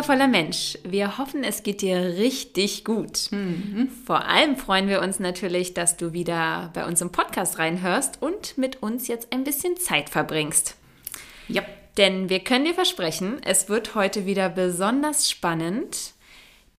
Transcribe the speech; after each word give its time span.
Wundervoller 0.00 0.28
Mensch. 0.28 0.78
Wir 0.82 1.18
hoffen, 1.18 1.44
es 1.44 1.62
geht 1.62 1.82
dir 1.82 1.98
richtig 1.98 2.86
gut. 2.86 3.30
Mhm. 3.32 3.90
Vor 4.06 4.24
allem 4.24 4.56
freuen 4.56 4.88
wir 4.88 5.02
uns 5.02 5.20
natürlich, 5.20 5.74
dass 5.74 5.98
du 5.98 6.14
wieder 6.14 6.70
bei 6.72 6.86
uns 6.86 7.02
im 7.02 7.12
Podcast 7.12 7.58
reinhörst 7.58 8.22
und 8.22 8.56
mit 8.56 8.82
uns 8.82 9.08
jetzt 9.08 9.30
ein 9.30 9.44
bisschen 9.44 9.76
Zeit 9.76 10.08
verbringst. 10.08 10.76
Ja. 11.48 11.62
Denn 11.98 12.30
wir 12.30 12.40
können 12.40 12.64
dir 12.64 12.72
versprechen, 12.72 13.42
es 13.44 13.68
wird 13.68 13.94
heute 13.94 14.24
wieder 14.24 14.48
besonders 14.48 15.28
spannend, 15.28 16.14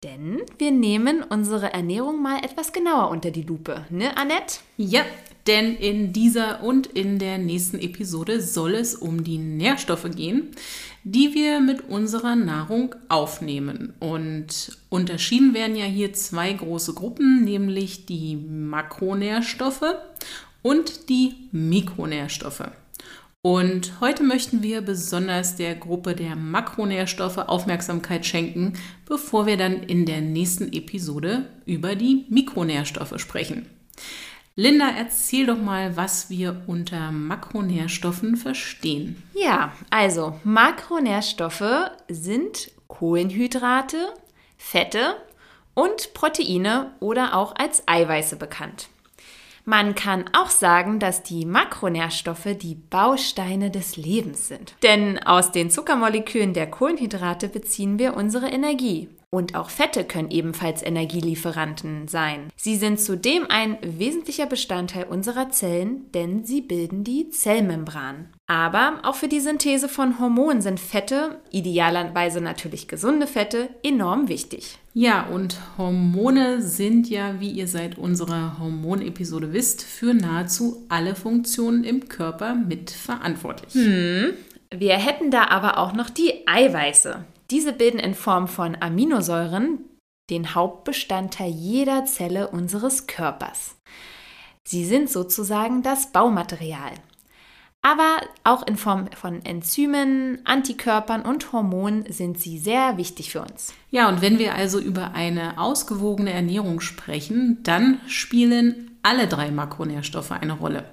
denn 0.04 0.42
wir 0.58 0.72
nehmen 0.72 1.22
unsere 1.22 1.74
Ernährung 1.74 2.24
mal 2.24 2.44
etwas 2.44 2.74
genauer 2.74 3.12
unter 3.12 3.30
die 3.30 3.44
Lupe. 3.44 3.86
Ne, 3.92 4.18
Annette? 4.18 4.62
Ja, 4.78 5.06
denn 5.48 5.76
in 5.76 6.14
dieser 6.14 6.64
und 6.64 6.88
in 6.88 7.20
der 7.20 7.38
nächsten 7.38 7.80
Episode 7.80 8.42
soll 8.42 8.76
es 8.76 8.96
um 8.96 9.24
die 9.24 9.38
Nährstoffe 9.38 10.10
gehen, 10.16 10.50
die 11.04 11.34
wir 11.34 11.60
mit 11.60 11.90
unserer 11.90 12.36
Nahrung 12.36 12.96
aufnehmen. 13.10 13.94
Und 14.00 14.78
unterschieden 14.90 15.54
werden 15.54 15.76
ja 15.76 15.86
hier 15.86 16.14
zwei 16.14 16.54
große 16.54 16.94
Gruppen, 16.94 17.44
nämlich 17.44 18.06
die 18.06 18.36
Makronährstoffe 18.36 19.96
und 20.62 21.10
die 21.10 21.34
Mikronährstoffe. 21.52 22.70
Und 23.44 24.00
heute 24.02 24.22
möchten 24.22 24.62
wir 24.62 24.82
besonders 24.82 25.56
der 25.56 25.74
Gruppe 25.74 26.14
der 26.14 26.36
Makronährstoffe 26.36 27.40
Aufmerksamkeit 27.40 28.24
schenken, 28.24 28.74
bevor 29.08 29.48
wir 29.48 29.58
dann 29.58 29.82
in 29.82 30.06
der 30.06 30.22
nächsten 30.22 30.72
Episode 30.72 31.48
über 31.66 31.96
die 31.96 32.26
Mikronährstoffe 32.30 33.20
sprechen. 33.20 33.66
Linda, 34.56 34.90
erzähl 34.98 35.46
doch 35.46 35.58
mal, 35.58 35.96
was 35.96 36.30
wir 36.30 36.64
unter 36.68 37.12
Makronährstoffen 37.12 38.36
verstehen. 38.36 39.24
Ja, 39.34 39.72
also 39.90 40.40
Makronährstoffe 40.44 41.92
sind 42.10 42.72
Kohlenhydrate, 42.88 44.14
Fette 44.58 45.16
und 45.74 46.14
Proteine 46.14 46.92
oder 47.00 47.36
auch 47.36 47.56
als 47.56 47.88
Eiweiße 47.88 48.36
bekannt. 48.36 48.90
Man 49.64 49.96
kann 49.96 50.26
auch 50.34 50.50
sagen, 50.50 51.00
dass 51.00 51.24
die 51.24 51.46
Makronährstoffe 51.46 52.58
die 52.58 52.76
Bausteine 52.76 53.70
des 53.70 53.96
Lebens 53.96 54.48
sind. 54.48 54.76
Denn 54.84 55.20
aus 55.20 55.52
den 55.52 55.70
Zuckermolekülen 55.70 56.54
der 56.54 56.70
Kohlenhydrate 56.70 57.48
beziehen 57.48 58.00
wir 58.00 58.16
unsere 58.16 58.50
Energie. 58.50 59.08
Und 59.34 59.56
auch 59.56 59.70
Fette 59.70 60.04
können 60.04 60.30
ebenfalls 60.30 60.84
Energielieferanten 60.84 62.10
sein. 62.10 62.52
Sie 62.58 62.76
sind 62.76 63.00
zudem 63.00 63.46
ein 63.48 63.78
wesentlicher 63.82 64.46
Bestandteil 64.46 65.06
unserer 65.06 65.50
Zellen, 65.50 66.12
denn 66.12 66.44
sie 66.44 66.60
bilden 66.60 67.06
die 67.06 67.30
Zellmembran. 67.30 68.28
Aber 68.48 69.00
auch 69.04 69.16
für 69.16 69.30
die 69.30 69.40
Synthese 69.40 69.88
von 69.88 70.20
Hormonen 70.20 70.62
sind 70.62 70.82
Fette, 70.82 71.40
idealerweise 71.50 72.42
natürlich 72.42 72.90
gesunde 72.90 73.26
Fette, 73.26 73.70
enorm 73.84 74.28
wichtig. 74.28 74.78
Ja, 74.94 75.24
und 75.28 75.56
Hormone 75.78 76.62
sind 76.62 77.10
ja, 77.10 77.40
wie 77.40 77.52
ihr 77.52 77.70
seit 77.70 77.98
unserer 77.98 78.60
Hormonepisode 78.60 79.54
wisst, 79.54 79.82
für 79.82 80.14
nahezu 80.14 80.86
alle 80.90 81.16
Funktionen 81.16 81.86
im 81.86 82.10
Körper 82.10 82.54
mitverantwortlich. 82.54 83.74
Hm. 83.74 84.34
Wir 84.76 84.96
hätten 84.96 85.32
da 85.32 85.48
aber 85.48 85.78
auch 85.78 85.94
noch 85.94 86.10
die 86.10 86.46
Eiweiße. 86.46 87.24
Diese 87.52 87.74
bilden 87.74 88.00
in 88.00 88.16
Form 88.16 88.48
von 88.48 88.78
Aminosäuren 88.80 89.80
den 90.30 90.56
Hauptbestandteil 90.56 91.52
jeder 91.52 92.06
Zelle 92.06 92.48
unseres 92.48 93.08
Körpers. 93.08 93.76
Sie 94.66 94.86
sind 94.86 95.10
sozusagen 95.10 95.84
das 95.84 96.14
Baumaterial. 96.14 96.94
Aber 97.82 98.22
auch 98.46 98.66
in 98.66 98.78
Form 98.78 99.10
von 99.12 99.44
Enzymen, 99.44 100.40
Antikörpern 100.46 101.24
und 101.24 101.52
Hormonen 101.52 102.06
sind 102.10 102.40
sie 102.40 102.58
sehr 102.58 102.96
wichtig 102.96 103.32
für 103.32 103.42
uns. 103.42 103.74
Ja, 103.90 104.08
und 104.08 104.22
wenn 104.22 104.40
wir 104.40 104.56
also 104.56 104.80
über 104.80 105.14
eine 105.14 105.60
ausgewogene 105.60 106.32
Ernährung 106.32 106.80
sprechen, 106.80 107.60
dann 107.64 108.00
spielen 108.08 108.98
alle 109.04 109.28
drei 109.28 109.52
Makronährstoffe 109.52 110.32
eine 110.32 110.54
Rolle. 110.54 110.86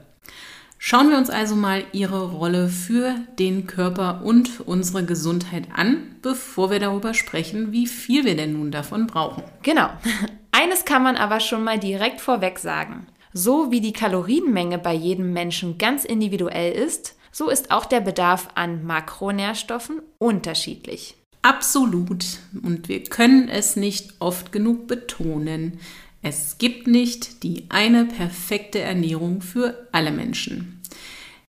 Schauen 0.81 1.11
wir 1.11 1.19
uns 1.19 1.29
also 1.29 1.57
mal 1.57 1.85
ihre 1.93 2.31
Rolle 2.31 2.69
für 2.69 3.17
den 3.39 3.67
Körper 3.67 4.23
und 4.25 4.61
unsere 4.61 5.05
Gesundheit 5.05 5.65
an, 5.75 6.15
bevor 6.23 6.71
wir 6.71 6.79
darüber 6.79 7.15
sprechen, 7.15 7.73
wie 7.73 7.89
viel 7.89 8.25
wir 8.25 8.37
denn 8.37 8.53
nun 8.53 8.71
davon 8.71 9.09
brauchen. 9.09 9.43
Genau. 9.63 9.89
Eines 10.53 10.85
kann 10.85 11.03
man 11.03 11.17
aber 11.17 11.41
schon 11.41 11.65
mal 11.65 11.79
direkt 11.79 12.21
vorweg 12.21 12.61
sagen. 12.61 13.09
So 13.33 13.71
wie 13.73 13.81
die 13.81 13.93
Kalorienmenge 13.93 14.79
bei 14.79 14.95
jedem 14.95 15.33
Menschen 15.33 15.79
ganz 15.79 16.05
individuell 16.05 16.73
ist, 16.73 17.17
so 17.33 17.51
ist 17.51 17.71
auch 17.73 17.85
der 17.85 18.01
Bedarf 18.01 18.49
an 18.55 18.85
Makronährstoffen 18.85 20.01
unterschiedlich. 20.19 21.17
Absolut. 21.43 22.25
Und 22.63 22.89
wir 22.89 23.03
können 23.05 23.49
es 23.49 23.77
nicht 23.77 24.15
oft 24.19 24.53
genug 24.53 24.87
betonen. 24.87 25.79
Es 26.23 26.59
gibt 26.59 26.87
nicht 26.87 27.43
die 27.43 27.65
eine 27.69 28.05
perfekte 28.05 28.81
Ernährung 28.81 29.41
für 29.41 29.89
alle 29.93 30.11
Menschen. 30.11 30.83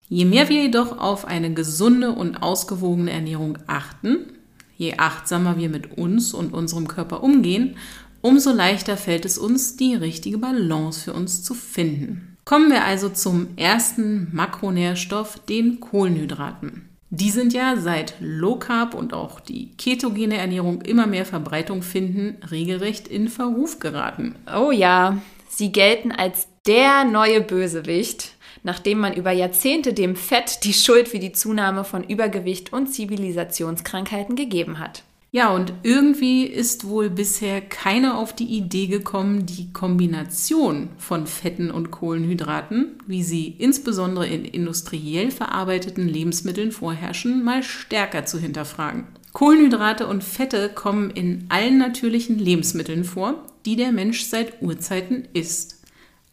Je 0.09 0.25
mehr 0.25 0.49
wir 0.49 0.63
jedoch 0.63 0.99
auf 0.99 1.25
eine 1.25 1.53
gesunde 1.53 2.13
und 2.13 2.43
ausgewogene 2.43 3.11
Ernährung 3.11 3.59
achten, 3.67 4.33
je 4.77 4.95
achtsamer 4.99 5.57
wir 5.57 5.69
mit 5.69 5.97
uns 5.99 6.35
und 6.35 6.53
unserem 6.53 6.87
Körper 6.89 7.23
umgehen, 7.23 7.77
umso 8.21 8.53
leichter 8.53 8.97
fällt 8.97 9.25
es 9.25 9.39
uns, 9.39 9.77
die 9.77 9.95
richtige 9.95 10.39
Balance 10.39 11.01
für 11.01 11.13
uns 11.13 11.43
zu 11.43 11.55
finden. 11.55 12.37
Kommen 12.45 12.71
wir 12.71 12.85
also 12.85 13.09
zum 13.09 13.57
ersten 13.57 14.29
Makronährstoff, 14.33 15.41
den 15.49 15.81
Kohlenhydraten. 15.81 16.96
Die 17.11 17.31
sind 17.31 17.53
ja 17.53 17.77
seit 17.77 18.15
Low 18.19 18.57
Carb 18.57 18.95
und 18.95 19.15
auch 19.15 19.39
die 19.39 19.71
ketogene 19.77 20.39
Ernährung 20.39 20.83
immer 20.83 21.07
mehr 21.07 21.25
Verbreitung 21.25 21.83
finden, 21.83 22.39
regelrecht 22.51 23.07
in 23.07 23.29
Verruf 23.29 23.79
geraten. 23.79 24.35
Oh 24.53 24.73
ja, 24.73 25.19
sie 25.49 25.71
gelten 25.71 26.11
als 26.11 26.49
der 26.67 27.05
neue 27.05 27.41
Bösewicht, 27.41 28.33
nachdem 28.65 28.99
man 28.99 29.15
über 29.15 29.31
Jahrzehnte 29.31 29.93
dem 29.93 30.17
Fett 30.17 30.65
die 30.65 30.73
Schuld 30.73 31.07
für 31.07 31.21
die 31.21 31.31
Zunahme 31.31 31.85
von 31.85 32.03
Übergewicht 32.03 32.73
und 32.73 32.89
Zivilisationskrankheiten 32.89 34.35
gegeben 34.35 34.81
hat. 34.81 35.05
Ja, 35.37 35.55
und 35.55 35.75
irgendwie 35.83 36.45
ist 36.45 36.89
wohl 36.89 37.11
bisher 37.11 37.61
keiner 37.61 38.17
auf 38.17 38.35
die 38.35 38.47
Idee 38.47 38.87
gekommen, 38.87 39.45
die 39.45 39.71
Kombination 39.71 40.89
von 40.97 41.27
Fetten 41.27 41.71
und 41.71 41.91
Kohlenhydraten, 41.91 42.93
wie 43.07 43.23
sie 43.23 43.49
insbesondere 43.59 44.27
in 44.27 44.47
industriell 44.47 45.31
verarbeiteten 45.31 46.09
Lebensmitteln 46.09 46.73
vorherrschen, 46.73 47.45
mal 47.45 47.63
stärker 47.63 48.25
zu 48.25 48.39
hinterfragen. 48.39 49.09
Kohlenhydrate 49.35 50.07
und 50.07 50.25
Fette 50.25 50.71
kommen 50.71 51.11
in 51.11 51.45
allen 51.51 51.77
natürlichen 51.77 52.39
Lebensmitteln 52.39 53.05
vor, 53.05 53.45
die 53.67 53.77
der 53.77 53.93
Mensch 53.93 54.25
seit 54.25 54.63
Urzeiten 54.63 55.29
isst. 55.35 55.83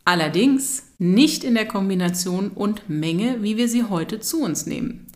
Allerdings 0.06 0.84
nicht 0.98 1.44
in 1.44 1.56
der 1.56 1.68
Kombination 1.68 2.52
und 2.52 2.88
Menge, 2.88 3.40
wie 3.42 3.58
wir 3.58 3.68
sie 3.68 3.84
heute 3.84 4.22
zu 4.22 4.42
uns 4.42 4.66
nehmen. 4.66 5.08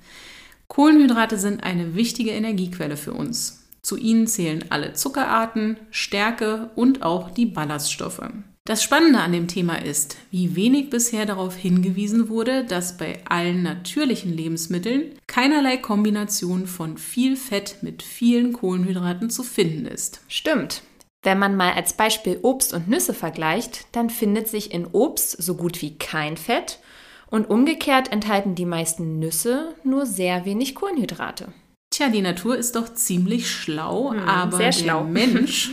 Kohlenhydrate 0.67 1.37
sind 1.37 1.63
eine 1.63 1.95
wichtige 1.95 2.31
Energiequelle 2.31 2.97
für 2.97 3.13
uns. 3.13 3.63
Zu 3.87 3.95
ihnen 3.95 4.27
zählen 4.27 4.65
alle 4.67 4.91
Zuckerarten, 4.91 5.77
Stärke 5.91 6.71
und 6.75 7.03
auch 7.03 7.31
die 7.31 7.45
Ballaststoffe. 7.45 8.21
Das 8.65 8.83
Spannende 8.83 9.19
an 9.19 9.31
dem 9.31 9.47
Thema 9.47 9.81
ist, 9.81 10.17
wie 10.29 10.57
wenig 10.57 10.89
bisher 10.89 11.25
darauf 11.25 11.55
hingewiesen 11.55 12.27
wurde, 12.27 12.65
dass 12.65 12.97
bei 12.97 13.21
allen 13.29 13.63
natürlichen 13.63 14.33
Lebensmitteln 14.35 15.17
keinerlei 15.25 15.77
Kombination 15.77 16.67
von 16.67 16.97
viel 16.97 17.37
Fett 17.37 17.77
mit 17.81 18.03
vielen 18.03 18.51
Kohlenhydraten 18.51 19.29
zu 19.29 19.41
finden 19.41 19.85
ist. 19.85 20.19
Stimmt. 20.27 20.81
Wenn 21.23 21.39
man 21.39 21.55
mal 21.55 21.71
als 21.71 21.93
Beispiel 21.93 22.39
Obst 22.41 22.73
und 22.73 22.89
Nüsse 22.89 23.13
vergleicht, 23.13 23.85
dann 23.93 24.09
findet 24.09 24.49
sich 24.49 24.73
in 24.73 24.85
Obst 24.85 25.41
so 25.41 25.55
gut 25.55 25.81
wie 25.81 25.97
kein 25.97 26.35
Fett 26.35 26.79
und 27.31 27.49
umgekehrt 27.49 28.11
enthalten 28.11 28.53
die 28.53 28.65
meisten 28.65 29.17
Nüsse 29.19 29.75
nur 29.85 30.05
sehr 30.05 30.43
wenig 30.43 30.75
Kohlenhydrate. 30.75 31.53
Tja, 31.97 32.09
die 32.09 32.21
Natur 32.21 32.55
ist 32.55 32.75
doch 32.75 32.93
ziemlich 32.93 33.49
schlau, 33.49 34.11
Hm, 34.11 34.19
aber 34.19 34.57
sehr 34.57 34.67
der 34.67 34.71
schlau. 34.71 35.03
Mensch 35.09 35.71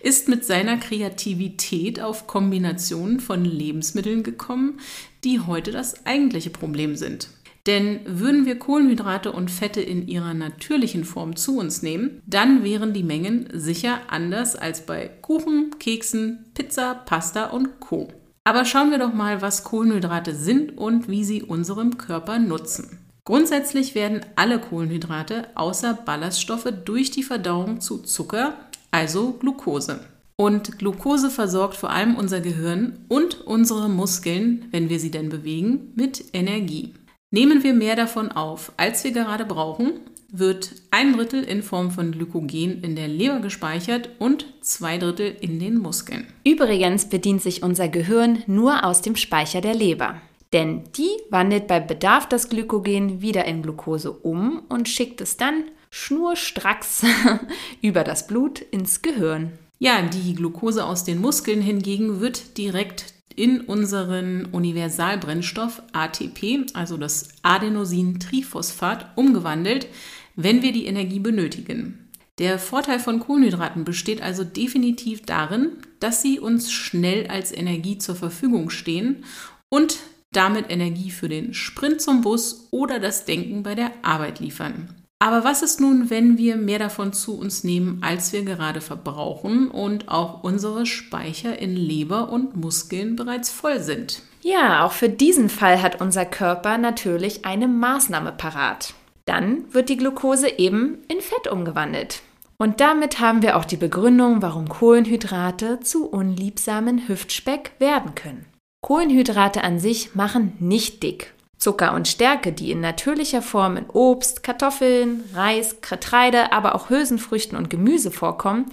ist 0.00 0.28
mit 0.28 0.44
seiner 0.44 0.76
Kreativität 0.76 2.00
auf 2.00 2.28
Kombinationen 2.28 3.18
von 3.18 3.44
Lebensmitteln 3.44 4.22
gekommen, 4.22 4.78
die 5.24 5.40
heute 5.40 5.72
das 5.72 6.06
eigentliche 6.06 6.50
Problem 6.50 6.94
sind. 6.94 7.28
Denn 7.66 7.98
würden 8.06 8.46
wir 8.46 8.56
Kohlenhydrate 8.56 9.32
und 9.32 9.50
Fette 9.50 9.80
in 9.80 10.06
ihrer 10.06 10.32
natürlichen 10.32 11.02
Form 11.02 11.34
zu 11.34 11.58
uns 11.58 11.82
nehmen, 11.82 12.22
dann 12.24 12.62
wären 12.62 12.92
die 12.92 13.02
Mengen 13.02 13.48
sicher 13.52 13.98
anders 14.06 14.54
als 14.54 14.86
bei 14.86 15.10
Kuchen, 15.22 15.74
Keksen, 15.80 16.44
Pizza, 16.54 16.94
Pasta 16.94 17.46
und 17.46 17.80
Co. 17.80 18.06
Aber 18.44 18.64
schauen 18.64 18.92
wir 18.92 18.98
doch 18.98 19.12
mal, 19.12 19.42
was 19.42 19.64
Kohlenhydrate 19.64 20.36
sind 20.36 20.78
und 20.78 21.08
wie 21.08 21.24
sie 21.24 21.42
unserem 21.42 21.98
Körper 21.98 22.38
nutzen. 22.38 23.01
Grundsätzlich 23.24 23.94
werden 23.94 24.20
alle 24.34 24.58
Kohlenhydrate 24.58 25.46
außer 25.54 25.94
Ballaststoffe 25.94 26.72
durch 26.84 27.12
die 27.12 27.22
Verdauung 27.22 27.80
zu 27.80 27.98
Zucker, 27.98 28.54
also 28.90 29.34
Glucose. 29.34 30.00
Und 30.36 30.78
Glucose 30.78 31.30
versorgt 31.30 31.76
vor 31.76 31.90
allem 31.90 32.16
unser 32.16 32.40
Gehirn 32.40 32.98
und 33.08 33.42
unsere 33.42 33.88
Muskeln, 33.88 34.66
wenn 34.72 34.88
wir 34.88 34.98
sie 34.98 35.12
denn 35.12 35.28
bewegen, 35.28 35.92
mit 35.94 36.24
Energie. 36.32 36.94
Nehmen 37.30 37.62
wir 37.62 37.74
mehr 37.74 37.94
davon 37.94 38.32
auf, 38.32 38.72
als 38.76 39.04
wir 39.04 39.12
gerade 39.12 39.44
brauchen, 39.44 40.00
wird 40.32 40.72
ein 40.90 41.12
Drittel 41.12 41.44
in 41.44 41.62
Form 41.62 41.90
von 41.90 42.10
Glykogen 42.10 42.82
in 42.82 42.96
der 42.96 43.06
Leber 43.06 43.38
gespeichert 43.38 44.08
und 44.18 44.46
zwei 44.62 44.98
Drittel 44.98 45.36
in 45.40 45.60
den 45.60 45.78
Muskeln. 45.78 46.26
Übrigens 46.44 47.08
bedient 47.08 47.42
sich 47.42 47.62
unser 47.62 47.88
Gehirn 47.88 48.42
nur 48.46 48.84
aus 48.84 49.02
dem 49.02 49.14
Speicher 49.14 49.60
der 49.60 49.74
Leber. 49.74 50.20
Denn 50.52 50.84
die 50.96 51.10
wandelt 51.30 51.66
bei 51.66 51.80
Bedarf 51.80 52.28
das 52.28 52.48
Glykogen 52.48 53.22
wieder 53.22 53.44
in 53.46 53.62
Glucose 53.62 54.12
um 54.12 54.62
und 54.68 54.88
schickt 54.88 55.20
es 55.20 55.36
dann 55.36 55.64
schnurstracks 55.90 57.04
über 57.82 58.04
das 58.04 58.26
Blut 58.26 58.60
ins 58.60 59.02
Gehirn. 59.02 59.52
Ja, 59.78 60.02
die 60.02 60.34
Glucose 60.34 60.84
aus 60.84 61.04
den 61.04 61.20
Muskeln 61.20 61.60
hingegen 61.60 62.20
wird 62.20 62.56
direkt 62.58 63.14
in 63.34 63.62
unseren 63.62 64.46
Universalbrennstoff 64.46 65.82
ATP, 65.92 66.66
also 66.74 66.96
das 66.96 67.28
Adenosintriphosphat, 67.42 69.16
umgewandelt, 69.16 69.88
wenn 70.36 70.62
wir 70.62 70.72
die 70.72 70.86
Energie 70.86 71.18
benötigen. 71.18 72.10
Der 72.38 72.58
Vorteil 72.58 72.98
von 72.98 73.20
Kohlenhydraten 73.20 73.84
besteht 73.84 74.22
also 74.22 74.44
definitiv 74.44 75.22
darin, 75.22 75.78
dass 76.00 76.22
sie 76.22 76.40
uns 76.40 76.72
schnell 76.72 77.26
als 77.26 77.52
Energie 77.52 77.98
zur 77.98 78.16
Verfügung 78.16 78.70
stehen 78.70 79.24
und 79.68 79.98
damit 80.32 80.70
Energie 80.70 81.10
für 81.10 81.28
den 81.28 81.54
Sprint 81.54 82.00
zum 82.00 82.22
Bus 82.22 82.68
oder 82.70 82.98
das 82.98 83.24
Denken 83.24 83.62
bei 83.62 83.74
der 83.74 83.90
Arbeit 84.02 84.40
liefern. 84.40 84.88
Aber 85.18 85.44
was 85.44 85.62
ist 85.62 85.80
nun, 85.80 86.10
wenn 86.10 86.36
wir 86.36 86.56
mehr 86.56 86.80
davon 86.80 87.12
zu 87.12 87.38
uns 87.38 87.62
nehmen, 87.62 88.00
als 88.02 88.32
wir 88.32 88.42
gerade 88.42 88.80
verbrauchen 88.80 89.70
und 89.70 90.08
auch 90.08 90.42
unsere 90.42 90.84
Speicher 90.84 91.56
in 91.60 91.76
Leber 91.76 92.28
und 92.30 92.56
Muskeln 92.56 93.14
bereits 93.14 93.48
voll 93.48 93.78
sind? 93.78 94.22
Ja, 94.40 94.84
auch 94.84 94.90
für 94.90 95.08
diesen 95.08 95.48
Fall 95.48 95.80
hat 95.80 96.00
unser 96.00 96.24
Körper 96.24 96.76
natürlich 96.76 97.44
eine 97.44 97.68
Maßnahme 97.68 98.32
parat. 98.32 98.94
Dann 99.24 99.72
wird 99.72 99.88
die 99.88 99.96
Glucose 99.96 100.58
eben 100.58 100.98
in 101.06 101.20
Fett 101.20 101.46
umgewandelt. 101.46 102.22
Und 102.58 102.80
damit 102.80 103.20
haben 103.20 103.42
wir 103.42 103.56
auch 103.56 103.64
die 103.64 103.76
Begründung, 103.76 104.42
warum 104.42 104.68
Kohlenhydrate 104.68 105.80
zu 105.80 106.08
unliebsamen 106.08 107.06
Hüftspeck 107.06 107.72
werden 107.78 108.16
können. 108.16 108.46
Kohlenhydrate 108.82 109.62
an 109.62 109.78
sich 109.78 110.16
machen 110.16 110.54
nicht 110.58 111.04
dick. 111.04 111.32
Zucker 111.56 111.94
und 111.94 112.08
Stärke, 112.08 112.52
die 112.52 112.72
in 112.72 112.80
natürlicher 112.80 113.40
Form 113.40 113.76
in 113.76 113.88
Obst, 113.88 114.42
Kartoffeln, 114.42 115.22
Reis, 115.32 115.80
Getreide, 115.80 116.52
aber 116.52 116.74
auch 116.74 116.90
Hülsenfrüchten 116.90 117.56
und 117.56 117.70
Gemüse 117.70 118.10
vorkommen, 118.10 118.66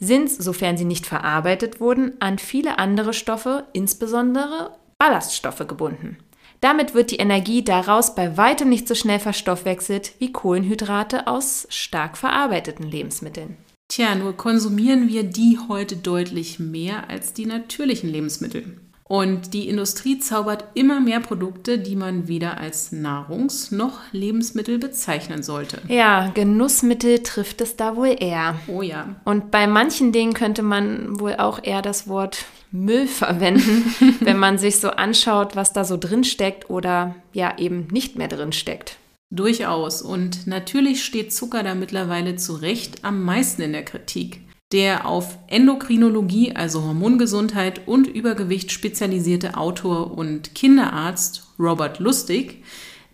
sind, 0.00 0.28
sofern 0.28 0.76
sie 0.76 0.84
nicht 0.84 1.06
verarbeitet 1.06 1.80
wurden, 1.80 2.20
an 2.20 2.38
viele 2.40 2.80
andere 2.80 3.14
Stoffe, 3.14 3.64
insbesondere 3.72 4.76
Ballaststoffe, 4.98 5.64
gebunden. 5.68 6.18
Damit 6.60 6.94
wird 6.94 7.12
die 7.12 7.18
Energie 7.18 7.62
daraus 7.62 8.16
bei 8.16 8.36
weitem 8.36 8.68
nicht 8.68 8.88
so 8.88 8.96
schnell 8.96 9.20
verstoffwechselt 9.20 10.14
wie 10.18 10.32
Kohlenhydrate 10.32 11.28
aus 11.28 11.68
stark 11.70 12.16
verarbeiteten 12.16 12.90
Lebensmitteln. 12.90 13.56
Tja, 13.86 14.16
nur 14.16 14.36
konsumieren 14.36 15.08
wir 15.08 15.22
die 15.22 15.60
heute 15.68 15.96
deutlich 15.96 16.58
mehr 16.58 17.08
als 17.08 17.34
die 17.34 17.46
natürlichen 17.46 18.10
Lebensmittel. 18.10 18.80
Und 19.06 19.52
die 19.52 19.68
Industrie 19.68 20.18
zaubert 20.18 20.64
immer 20.74 20.98
mehr 20.98 21.20
Produkte, 21.20 21.78
die 21.78 21.94
man 21.94 22.26
weder 22.26 22.58
als 22.58 22.90
Nahrungs- 22.90 23.74
noch 23.74 24.00
Lebensmittel 24.12 24.78
bezeichnen 24.78 25.42
sollte. 25.42 25.82
Ja, 25.88 26.30
Genussmittel 26.32 27.22
trifft 27.22 27.60
es 27.60 27.76
da 27.76 27.96
wohl 27.96 28.16
eher. 28.18 28.58
Oh 28.66 28.80
ja. 28.80 29.16
Und 29.24 29.50
bei 29.50 29.66
manchen 29.66 30.10
Dingen 30.12 30.32
könnte 30.32 30.62
man 30.62 31.20
wohl 31.20 31.34
auch 31.34 31.62
eher 31.62 31.82
das 31.82 32.08
Wort 32.08 32.46
Müll 32.70 33.06
verwenden, 33.06 33.94
wenn 34.20 34.38
man 34.38 34.56
sich 34.56 34.80
so 34.80 34.90
anschaut, 34.90 35.54
was 35.54 35.74
da 35.74 35.84
so 35.84 35.98
drin 35.98 36.24
steckt 36.24 36.70
oder 36.70 37.14
ja 37.34 37.58
eben 37.58 37.88
nicht 37.90 38.16
mehr 38.16 38.28
drin 38.28 38.52
steckt. 38.52 38.96
Durchaus. 39.30 40.00
Und 40.00 40.46
natürlich 40.46 41.04
steht 41.04 41.32
Zucker 41.32 41.62
da 41.62 41.74
mittlerweile 41.74 42.36
zu 42.36 42.54
Recht 42.54 43.04
am 43.04 43.22
meisten 43.22 43.62
in 43.62 43.72
der 43.72 43.84
Kritik. 43.84 44.40
Der 44.72 45.06
auf 45.06 45.38
Endokrinologie, 45.46 46.56
also 46.56 46.82
Hormongesundheit 46.82 47.86
und 47.86 48.06
Übergewicht 48.06 48.72
spezialisierte 48.72 49.56
Autor 49.56 50.16
und 50.16 50.54
Kinderarzt 50.54 51.46
Robert 51.58 52.00
Lustig 52.00 52.62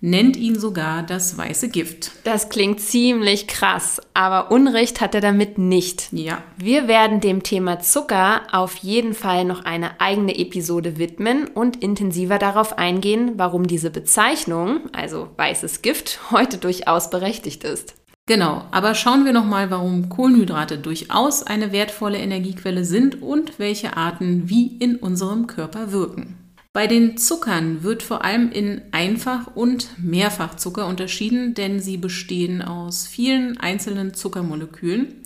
nennt 0.00 0.37
ihn 0.37 0.58
sogar 0.58 1.02
das 1.02 1.37
weiße 1.37 1.69
Gift. 1.69 2.12
Das 2.25 2.49
klingt 2.49 2.81
ziemlich 2.81 3.47
krass, 3.47 4.00
aber 4.14 4.50
Unrecht 4.50 5.00
hat 5.00 5.14
er 5.14 5.20
damit 5.20 5.58
nicht. 5.58 6.08
Ja, 6.12 6.43
Wir 6.56 6.88
werden 6.88 7.20
dem 7.20 7.43
Thema 7.43 7.81
Zucker 7.81 8.43
auf 8.53 8.76
jeden 8.76 9.14
Fall 9.14 9.44
noch 9.44 9.64
eine 9.64 10.00
eigene 10.00 10.38
Episode 10.38 10.99
widmen 10.99 11.46
und 11.49 11.82
intensiver 11.82 12.38
darauf 12.38 12.79
eingehen, 12.79 13.32
warum 13.37 13.67
diese 13.67 13.91
Bezeichnung, 13.91 14.81
also 14.93 15.29
weißes 15.37 15.82
Gift, 15.82 16.19
heute 16.31 16.58
durchaus 16.58 17.11
berechtigt 17.11 17.64
ist. 17.64 17.94
Genau. 18.31 18.65
Aber 18.71 18.94
schauen 18.94 19.25
wir 19.25 19.32
nochmal, 19.32 19.73
warum 19.73 20.09
Kohlenhydrate 20.09 20.79
durchaus 20.79 21.43
eine 21.43 21.73
wertvolle 21.73 22.19
Energiequelle 22.19 22.85
sind 22.85 23.21
und 23.21 23.59
welche 23.59 23.97
Arten 23.97 24.49
wie 24.49 24.69
in 24.79 24.94
unserem 24.94 25.49
Körper 25.49 25.91
wirken. 25.91 26.37
Bei 26.73 26.87
den 26.87 27.17
Zuckern 27.19 27.82
wird 27.82 28.05
vor 28.05 28.25
allem 28.25 28.53
in 28.53 28.82
Einfach- 28.93 29.56
und 29.56 29.88
Mehrfachzucker 29.99 30.87
unterschieden, 30.87 31.55
denn 31.55 31.81
sie 31.81 31.97
bestehen 31.97 32.62
aus 32.62 33.09
vielen 33.09 33.59
einzelnen 33.59 34.15
Zuckermolekülen. 34.15 35.23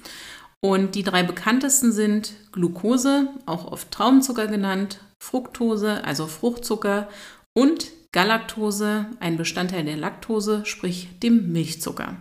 Und 0.63 0.95
die 0.95 1.03
drei 1.03 1.23
bekanntesten 1.23 1.93
sind 1.93 2.33
Glucose, 2.53 3.29
auch 3.45 3.71
oft 3.71 3.91
Traubenzucker 3.91 4.47
genannt, 4.47 5.01
Fructose, 5.19 6.03
also 6.05 6.27
Fruchtzucker, 6.27 7.09
und 7.53 7.91
Galaktose, 8.13 9.07
ein 9.21 9.37
Bestandteil 9.37 9.85
der 9.85 9.99
Laktose, 9.99 10.65
sprich 10.65 11.19
dem 11.23 11.53
Milchzucker. 11.53 12.17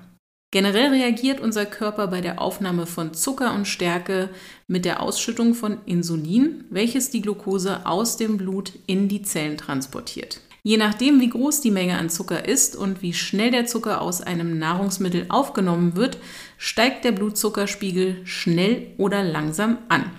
Generell 0.53 0.91
reagiert 0.91 1.39
unser 1.39 1.65
Körper 1.65 2.05
bei 2.05 2.21
der 2.21 2.39
Aufnahme 2.39 2.85
von 2.85 3.15
Zucker 3.15 3.55
und 3.55 3.67
Stärke 3.67 4.29
mit 4.67 4.85
der 4.85 5.01
Ausschüttung 5.01 5.55
von 5.55 5.79
Insulin, 5.87 6.65
welches 6.69 7.09
die 7.09 7.23
Glucose 7.23 7.87
aus 7.87 8.17
dem 8.17 8.37
Blut 8.37 8.71
in 8.85 9.07
die 9.07 9.23
Zellen 9.23 9.57
transportiert. 9.57 10.41
Je 10.61 10.77
nachdem, 10.77 11.19
wie 11.19 11.31
groß 11.31 11.61
die 11.61 11.71
Menge 11.71 11.97
an 11.97 12.11
Zucker 12.11 12.47
ist 12.47 12.75
und 12.75 13.01
wie 13.01 13.13
schnell 13.13 13.49
der 13.49 13.65
Zucker 13.65 13.99
aus 13.99 14.21
einem 14.21 14.59
Nahrungsmittel 14.59 15.25
aufgenommen 15.29 15.95
wird, 15.95 16.19
steigt 16.59 17.03
der 17.03 17.13
Blutzuckerspiegel 17.13 18.21
schnell 18.23 18.91
oder 18.99 19.23
langsam 19.23 19.79
an. 19.89 20.11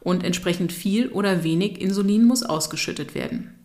Und 0.00 0.24
entsprechend 0.24 0.72
viel 0.72 1.08
oder 1.08 1.44
wenig 1.44 1.78
Insulin 1.78 2.24
muss 2.24 2.42
ausgeschüttet 2.42 3.14
werden. 3.14 3.57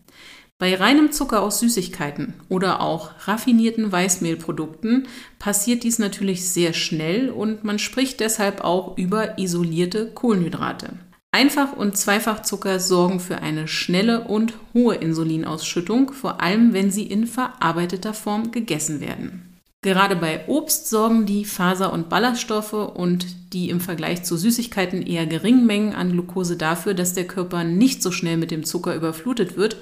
Bei 0.60 0.76
reinem 0.76 1.12
Zucker 1.12 1.42
aus 1.42 1.60
Süßigkeiten 1.60 2.36
oder 2.48 2.80
auch 2.80 3.12
raffinierten 3.28 3.92
Weißmehlprodukten 3.92 5.08
passiert 5.40 5.84
dies 5.84 6.00
natürlich 6.00 6.50
sehr 6.50 6.74
schnell 6.74 7.30
und 7.30 7.64
man 7.64 7.80
spricht 7.80 8.20
deshalb 8.20 8.64
auch 8.64 8.98
über 8.98 9.38
isolierte 9.38 10.12
Kohlenhydrate. 10.12 10.94
Einfach- 11.32 11.76
und 11.76 11.98
Zweifachzucker 11.98 12.80
sorgen 12.80 13.20
für 13.20 13.40
eine 13.40 13.68
schnelle 13.68 14.26
und 14.26 14.54
hohe 14.76 14.96
Insulinausschüttung, 14.96 16.14
vor 16.14 16.42
allem 16.42 16.74
wenn 16.74 16.92
sie 16.92 17.08
in 17.08 17.26
verarbeiteter 17.26 18.14
Form 18.14 18.52
gegessen 18.52 19.02
werden. 19.02 19.54
Gerade 19.84 20.16
bei 20.16 20.48
Obst 20.48 20.90
sorgen 20.90 21.26
die 21.26 21.44
Faser- 21.44 21.92
und 21.92 22.08
Ballaststoffe 22.08 22.72
und 22.72 23.26
die 23.52 23.70
im 23.70 23.82
Vergleich 23.82 24.24
zu 24.24 24.38
Süßigkeiten 24.38 25.02
eher 25.02 25.26
geringen 25.26 25.66
Mengen 25.66 25.94
an 25.94 26.12
Glucose 26.14 26.56
dafür, 26.56 26.94
dass 26.94 27.14
der 27.14 27.28
Körper 27.28 27.66
nicht 27.66 28.02
so 28.02 28.12
schnell 28.12 28.38
mit 28.38 28.50
dem 28.50 28.64
Zucker 28.64 28.96
überflutet 28.96 29.58
wird 29.58 29.76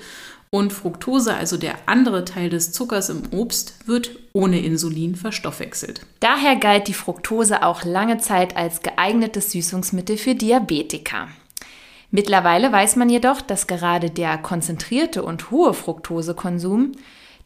und 0.53 0.73
Fructose, 0.73 1.33
also 1.33 1.55
der 1.55 1.75
andere 1.85 2.25
Teil 2.25 2.49
des 2.49 2.73
Zuckers 2.73 3.09
im 3.09 3.23
Obst, 3.31 3.87
wird 3.87 4.11
ohne 4.33 4.59
Insulin 4.59 5.15
verstoffwechselt. 5.15 6.05
Daher 6.19 6.57
galt 6.57 6.89
die 6.89 6.93
Fructose 6.93 7.63
auch 7.63 7.85
lange 7.85 8.17
Zeit 8.17 8.57
als 8.57 8.81
geeignetes 8.81 9.51
Süßungsmittel 9.51 10.17
für 10.17 10.35
Diabetiker. 10.35 11.29
Mittlerweile 12.11 12.69
weiß 12.69 12.97
man 12.97 13.09
jedoch, 13.09 13.39
dass 13.39 13.67
gerade 13.67 14.09
der 14.09 14.37
konzentrierte 14.37 15.23
und 15.23 15.51
hohe 15.51 15.73
Fructosekonsum 15.73 16.91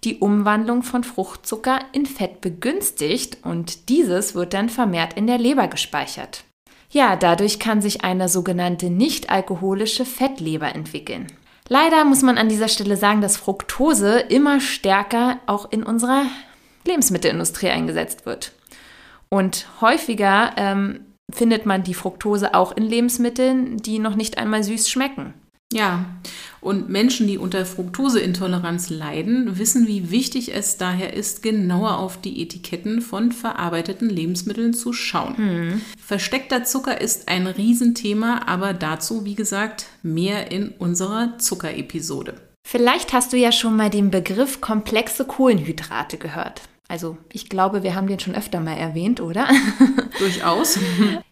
die 0.04 0.18
Umwandlung 0.18 0.82
von 0.82 1.04
Fruchtzucker 1.04 1.80
in 1.92 2.08
Fett 2.08 2.42
begünstigt 2.42 3.38
und 3.44 3.90
dieses 3.90 4.34
wird 4.34 4.56
dann 4.56 4.70
vermehrt 4.70 5.14
in 5.14 5.28
der 5.28 5.38
Leber 5.38 5.68
gespeichert. 5.68 6.44
Ja, 6.90 7.16
dadurch 7.16 7.60
kann 7.60 7.82
sich 7.82 8.04
eine 8.04 8.30
sogenannte 8.30 8.90
nicht-alkoholische 8.90 10.06
Fettleber 10.06 10.74
entwickeln. 10.74 11.28
Leider 11.68 12.06
muss 12.06 12.22
man 12.22 12.38
an 12.38 12.50
dieser 12.50 12.68
Stelle 12.68 12.96
sagen, 12.96 13.22
dass 13.22 13.38
Fructose 13.38 14.20
immer 14.20 14.60
stärker 14.60 15.40
auch 15.48 15.72
in 15.72 15.84
unserer 15.84 16.24
Lebensmittelindustrie 16.86 17.70
eingesetzt 17.70 18.26
wird. 18.26 18.52
Und 19.30 19.68
häufiger 19.82 20.52
ähm, 20.58 21.06
findet 21.32 21.66
man 21.66 21.84
die 21.84 21.96
Fructose 21.96 22.54
auch 22.54 22.76
in 22.78 22.84
Lebensmitteln, 22.84 23.78
die 23.78 23.98
noch 23.98 24.16
nicht 24.16 24.38
einmal 24.38 24.64
süß 24.64 24.90
schmecken. 24.90 25.34
Ja, 25.76 26.06
und 26.62 26.88
Menschen, 26.88 27.28
die 27.28 27.38
unter 27.38 27.66
Fructoseintoleranz 27.66 28.90
leiden, 28.90 29.60
wissen, 29.60 29.88
wie 29.88 30.10
wichtig 30.10 30.56
es 30.56 30.78
daher 30.78 31.14
ist, 31.14 31.44
genauer 31.44 31.98
auf 31.98 32.22
die 32.22 32.42
Etiketten 32.42 33.02
von 33.02 33.34
verarbeiteten 33.34 34.10
Lebensmitteln 34.10 34.74
zu 34.74 34.94
schauen. 34.94 35.36
Hm. 35.36 35.82
Versteckter 36.00 36.64
Zucker 36.64 37.02
ist 37.02 37.28
ein 37.28 37.46
Riesenthema, 37.46 38.44
aber 38.48 38.74
dazu, 38.74 39.26
wie 39.26 39.36
gesagt, 39.36 39.88
mehr 40.02 40.50
in 40.50 40.70
unserer 40.70 41.38
Zuckerepisode. 41.40 42.36
Vielleicht 42.66 43.12
hast 43.12 43.34
du 43.34 43.38
ja 43.38 43.52
schon 43.52 43.76
mal 43.76 43.90
den 43.90 44.10
Begriff 44.10 44.62
komplexe 44.62 45.26
Kohlenhydrate 45.26 46.18
gehört. 46.18 46.62
Also 46.88 47.18
ich 47.34 47.50
glaube, 47.50 47.84
wir 47.84 47.96
haben 47.96 48.08
den 48.08 48.20
schon 48.20 48.34
öfter 48.34 48.62
mal 48.62 48.78
erwähnt, 48.78 49.20
oder? 49.20 49.50
Durchaus. 50.20 50.80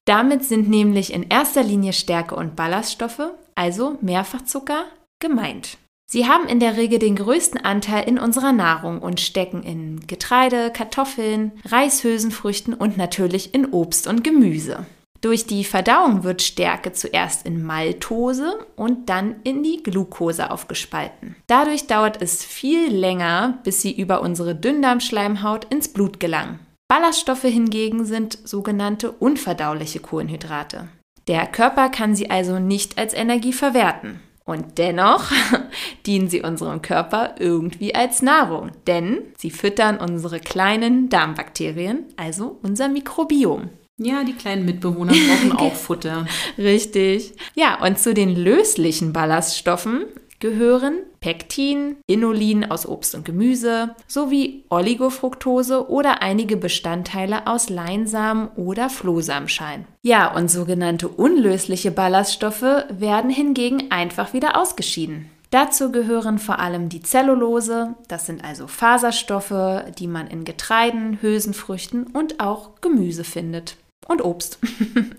Damit 0.03 0.43
sind 0.43 0.67
nämlich 0.67 1.13
in 1.13 1.23
erster 1.23 1.63
Linie 1.63 1.93
Stärke 1.93 2.35
und 2.35 2.57
Ballaststoffe, 2.57 3.31
also 3.55 3.97
Mehrfachzucker, 4.01 4.85
gemeint. 5.19 5.77
Sie 6.05 6.27
haben 6.27 6.47
in 6.47 6.59
der 6.59 6.77
Regel 6.77 6.99
den 6.99 7.15
größten 7.15 7.63
Anteil 7.63 8.07
in 8.07 8.19
unserer 8.19 8.51
Nahrung 8.51 8.99
und 8.99 9.19
stecken 9.19 9.63
in 9.63 10.05
Getreide, 10.05 10.71
Kartoffeln, 10.71 11.53
Reishülsenfrüchten 11.65 12.73
und 12.73 12.97
natürlich 12.97 13.53
in 13.55 13.65
Obst 13.71 14.07
und 14.07 14.23
Gemüse. 14.23 14.85
Durch 15.21 15.47
die 15.47 15.63
Verdauung 15.63 16.25
wird 16.25 16.41
Stärke 16.41 16.91
zuerst 16.91 17.45
in 17.45 17.63
Maltose 17.63 18.59
und 18.75 19.09
dann 19.09 19.37
in 19.45 19.63
die 19.63 19.81
Glucose 19.81 20.51
aufgespalten. 20.51 21.37
Dadurch 21.47 21.87
dauert 21.87 22.21
es 22.21 22.43
viel 22.43 22.93
länger, 22.93 23.57
bis 23.63 23.81
sie 23.81 23.97
über 23.97 24.21
unsere 24.21 24.53
Dünndarmschleimhaut 24.53 25.65
ins 25.73 25.87
Blut 25.87 26.19
gelangen. 26.19 26.59
Ballaststoffe 26.89 27.43
hingegen 27.43 28.05
sind 28.05 28.37
sogenannte 28.43 29.11
unverdauliche 29.11 29.99
Kohlenhydrate. 29.99 30.89
Der 31.27 31.45
Körper 31.47 31.89
kann 31.89 32.15
sie 32.15 32.29
also 32.29 32.59
nicht 32.59 32.97
als 32.97 33.13
Energie 33.13 33.53
verwerten. 33.53 34.19
Und 34.45 34.77
dennoch 34.77 35.31
dienen 36.05 36.27
sie 36.27 36.41
unserem 36.41 36.81
Körper 36.81 37.35
irgendwie 37.39 37.95
als 37.95 38.21
Nahrung, 38.21 38.71
denn 38.87 39.19
sie 39.37 39.51
füttern 39.51 39.97
unsere 39.97 40.39
kleinen 40.39 41.07
Darmbakterien, 41.09 42.05
also 42.17 42.59
unser 42.61 42.89
Mikrobiom. 42.89 43.69
Ja, 43.97 44.23
die 44.23 44.33
kleinen 44.33 44.65
Mitbewohner 44.65 45.13
brauchen 45.13 45.51
auch 45.57 45.73
Futter. 45.73 46.25
Richtig. 46.57 47.33
Ja, 47.55 47.81
und 47.85 47.99
zu 47.99 48.13
den 48.13 48.35
löslichen 48.35 49.13
Ballaststoffen 49.13 50.05
gehören 50.39 50.95
Pektin, 51.23 51.95
Inulin 52.05 52.69
aus 52.69 52.85
Obst 52.85 53.15
und 53.15 53.23
Gemüse 53.23 53.95
sowie 54.07 54.65
Oligofructose 54.69 55.89
oder 55.89 56.21
einige 56.21 56.57
Bestandteile 56.57 57.47
aus 57.47 57.69
Leinsamen 57.69 58.49
oder 58.57 58.89
Flohsamenschalen. 58.89 59.87
Ja, 60.01 60.35
und 60.35 60.51
sogenannte 60.51 61.07
unlösliche 61.07 61.91
Ballaststoffe 61.91 62.65
werden 62.89 63.29
hingegen 63.29 63.89
einfach 63.89 64.33
wieder 64.33 64.59
ausgeschieden. 64.59 65.29
Dazu 65.49 65.93
gehören 65.93 66.39
vor 66.39 66.59
allem 66.59 66.89
die 66.89 67.01
Zellulose, 67.01 67.95
das 68.09 68.25
sind 68.25 68.43
also 68.43 68.67
Faserstoffe, 68.67 69.85
die 69.97 70.07
man 70.07 70.27
in 70.27 70.43
Getreiden, 70.43 71.19
Hülsenfrüchten 71.21 72.07
und 72.07 72.41
auch 72.41 72.81
Gemüse 72.81 73.23
findet 73.23 73.77
und 74.09 74.21
Obst. 74.25 74.59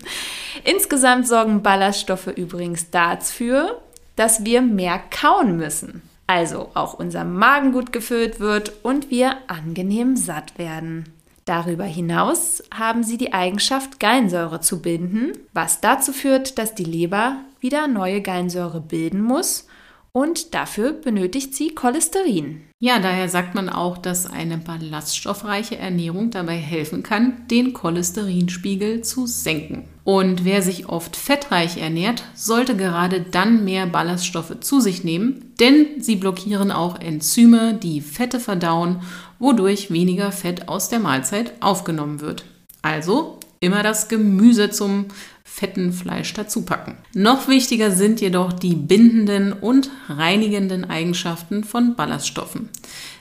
Insgesamt 0.63 1.27
sorgen 1.27 1.63
Ballaststoffe 1.63 2.27
übrigens 2.27 2.91
dafür, 2.91 3.81
dass 4.15 4.45
wir 4.45 4.61
mehr 4.61 4.99
kauen 5.11 5.57
müssen. 5.57 6.01
Also 6.27 6.71
auch 6.73 6.95
unser 6.95 7.23
Magen 7.23 7.71
gut 7.71 7.91
gefüllt 7.91 8.39
wird 8.39 8.73
und 8.83 9.11
wir 9.11 9.37
angenehm 9.47 10.15
satt 10.15 10.57
werden. 10.57 11.05
Darüber 11.45 11.83
hinaus 11.83 12.63
haben 12.73 13.03
sie 13.03 13.17
die 13.17 13.33
Eigenschaft, 13.33 13.99
Gallensäure 13.99 14.61
zu 14.61 14.81
binden, 14.81 15.33
was 15.53 15.79
dazu 15.79 16.11
führt, 16.11 16.57
dass 16.57 16.73
die 16.73 16.83
Leber 16.83 17.37
wieder 17.59 17.87
neue 17.87 18.21
Gallensäure 18.21 18.81
bilden 18.81 19.21
muss 19.21 19.67
und 20.11 20.55
dafür 20.55 20.93
benötigt 20.93 21.53
sie 21.53 21.75
Cholesterin. 21.75 22.61
Ja, 22.79 22.99
daher 22.99 23.29
sagt 23.29 23.53
man 23.53 23.69
auch, 23.69 23.97
dass 23.97 24.31
eine 24.31 24.57
ballaststoffreiche 24.57 25.77
Ernährung 25.77 26.31
dabei 26.31 26.55
helfen 26.55 27.03
kann, 27.03 27.45
den 27.51 27.73
Cholesterinspiegel 27.73 29.01
zu 29.01 29.27
senken. 29.27 29.89
Und 30.05 30.45
wer 30.45 30.61
sich 30.61 30.87
oft 30.87 31.15
fettreich 31.15 31.77
ernährt, 31.77 32.23
sollte 32.35 32.77
gerade 32.77 33.21
dann 33.21 33.65
mehr 33.65 33.87
Ballaststoffe 33.87 34.59
zu 34.59 34.79
sich 34.79 35.03
nehmen, 35.03 35.51
denn 35.59 35.99
sie 35.99 36.15
blockieren 36.15 36.71
auch 36.71 36.99
Enzyme, 36.99 37.73
die 37.73 38.01
Fette 38.01 38.39
verdauen, 38.39 39.01
wodurch 39.39 39.89
weniger 39.89 40.31
Fett 40.31 40.69
aus 40.69 40.89
der 40.89 40.99
Mahlzeit 40.99 41.53
aufgenommen 41.59 42.21
wird. 42.21 42.45
Also 42.83 43.39
immer 43.59 43.81
das 43.81 44.07
Gemüse 44.07 44.69
zum 44.69 45.05
fetten 45.43 45.91
Fleisch 45.91 46.33
dazu 46.33 46.61
packen. 46.61 46.97
Noch 47.15 47.47
wichtiger 47.47 47.89
sind 47.89 48.21
jedoch 48.21 48.53
die 48.53 48.75
bindenden 48.75 49.53
und 49.53 49.89
reinigenden 50.07 50.87
Eigenschaften 50.87 51.63
von 51.63 51.95
Ballaststoffen 51.95 52.69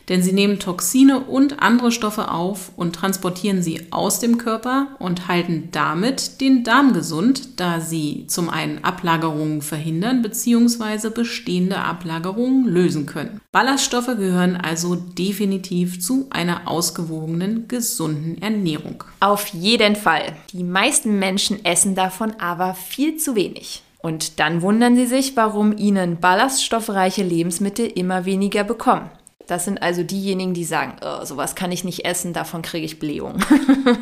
denn 0.08 0.22
sie 0.22 0.32
nehmen 0.32 0.58
Toxine 0.58 1.20
und 1.20 1.60
andere 1.62 1.92
Stoffe 1.92 2.30
auf 2.30 2.72
und 2.76 2.94
transportieren 2.94 3.62
sie 3.62 3.82
aus 3.90 4.20
dem 4.20 4.38
Körper 4.38 4.88
und 4.98 5.28
halten 5.28 5.68
damit 5.72 6.40
den 6.40 6.64
Darm 6.64 6.92
gesund, 6.92 7.60
da 7.60 7.80
sie 7.80 8.26
zum 8.28 8.50
einen 8.50 8.84
Ablagerungen 8.84 9.62
verhindern 9.62 10.22
bzw. 10.22 11.10
bestehende 11.10 11.78
Ablagerungen 11.78 12.66
lösen 12.66 13.06
können. 13.06 13.40
Ballaststoffe 13.52 14.06
gehören 14.06 14.56
also 14.56 14.96
definitiv 14.96 16.00
zu 16.00 16.26
einer 16.30 16.68
ausgewogenen, 16.68 17.68
gesunden 17.68 18.40
Ernährung. 18.42 19.04
Auf 19.20 19.48
jeden 19.48 19.96
Fall. 19.96 20.34
Die 20.52 20.64
meisten 20.64 21.18
Menschen 21.18 21.64
essen 21.64 21.94
davon 21.94 22.32
aber 22.38 22.74
viel 22.74 23.16
zu 23.16 23.34
wenig. 23.34 23.82
Und 24.04 24.38
dann 24.38 24.60
wundern 24.60 24.96
sie 24.96 25.06
sich, 25.06 25.34
warum 25.34 25.74
ihnen 25.78 26.20
ballaststoffreiche 26.20 27.22
Lebensmittel 27.22 27.86
immer 27.86 28.26
weniger 28.26 28.62
bekommen. 28.62 29.08
Das 29.46 29.64
sind 29.64 29.82
also 29.82 30.02
diejenigen, 30.02 30.54
die 30.54 30.64
sagen, 30.64 30.96
oh, 31.02 31.24
sowas 31.24 31.54
kann 31.54 31.72
ich 31.72 31.84
nicht 31.84 32.04
essen, 32.04 32.32
davon 32.32 32.62
kriege 32.62 32.86
ich 32.86 32.98
Blähung. 32.98 33.38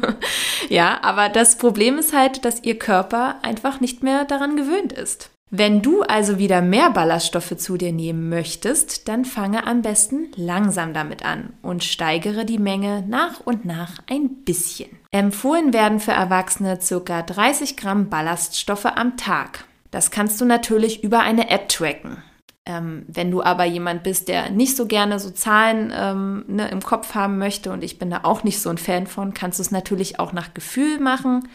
ja, 0.68 0.98
aber 1.02 1.28
das 1.28 1.58
Problem 1.58 1.98
ist 1.98 2.12
halt, 2.12 2.44
dass 2.44 2.62
ihr 2.62 2.78
Körper 2.78 3.36
einfach 3.42 3.80
nicht 3.80 4.02
mehr 4.02 4.24
daran 4.24 4.56
gewöhnt 4.56 4.92
ist. 4.92 5.30
Wenn 5.54 5.82
du 5.82 6.00
also 6.00 6.38
wieder 6.38 6.62
mehr 6.62 6.88
Ballaststoffe 6.88 7.58
zu 7.58 7.76
dir 7.76 7.92
nehmen 7.92 8.30
möchtest, 8.30 9.06
dann 9.06 9.26
fange 9.26 9.66
am 9.66 9.82
besten 9.82 10.28
langsam 10.34 10.94
damit 10.94 11.26
an 11.26 11.52
und 11.60 11.84
steigere 11.84 12.46
die 12.46 12.56
Menge 12.56 13.04
nach 13.06 13.40
und 13.40 13.66
nach 13.66 13.98
ein 14.08 14.30
bisschen. 14.46 14.88
Empfohlen 15.10 15.74
werden 15.74 16.00
für 16.00 16.12
Erwachsene 16.12 16.78
ca. 16.78 17.20
30 17.20 17.76
Gramm 17.76 18.08
Ballaststoffe 18.08 18.86
am 18.86 19.18
Tag. 19.18 19.66
Das 19.90 20.10
kannst 20.10 20.40
du 20.40 20.46
natürlich 20.46 21.04
über 21.04 21.20
eine 21.20 21.50
App 21.50 21.68
tracken. 21.68 22.22
Ähm, 22.64 23.04
wenn 23.08 23.30
du 23.30 23.42
aber 23.42 23.64
jemand 23.64 24.04
bist, 24.04 24.28
der 24.28 24.50
nicht 24.50 24.76
so 24.76 24.86
gerne 24.86 25.18
so 25.18 25.30
Zahlen 25.30 25.92
ähm, 25.94 26.44
ne, 26.46 26.68
im 26.68 26.80
Kopf 26.80 27.14
haben 27.14 27.38
möchte, 27.38 27.72
und 27.72 27.82
ich 27.82 27.98
bin 27.98 28.10
da 28.10 28.20
auch 28.22 28.44
nicht 28.44 28.60
so 28.60 28.70
ein 28.70 28.78
Fan 28.78 29.06
von, 29.06 29.34
kannst 29.34 29.58
du 29.58 29.62
es 29.62 29.72
natürlich 29.72 30.20
auch 30.20 30.32
nach 30.32 30.54
Gefühl 30.54 31.00
machen. 31.00 31.48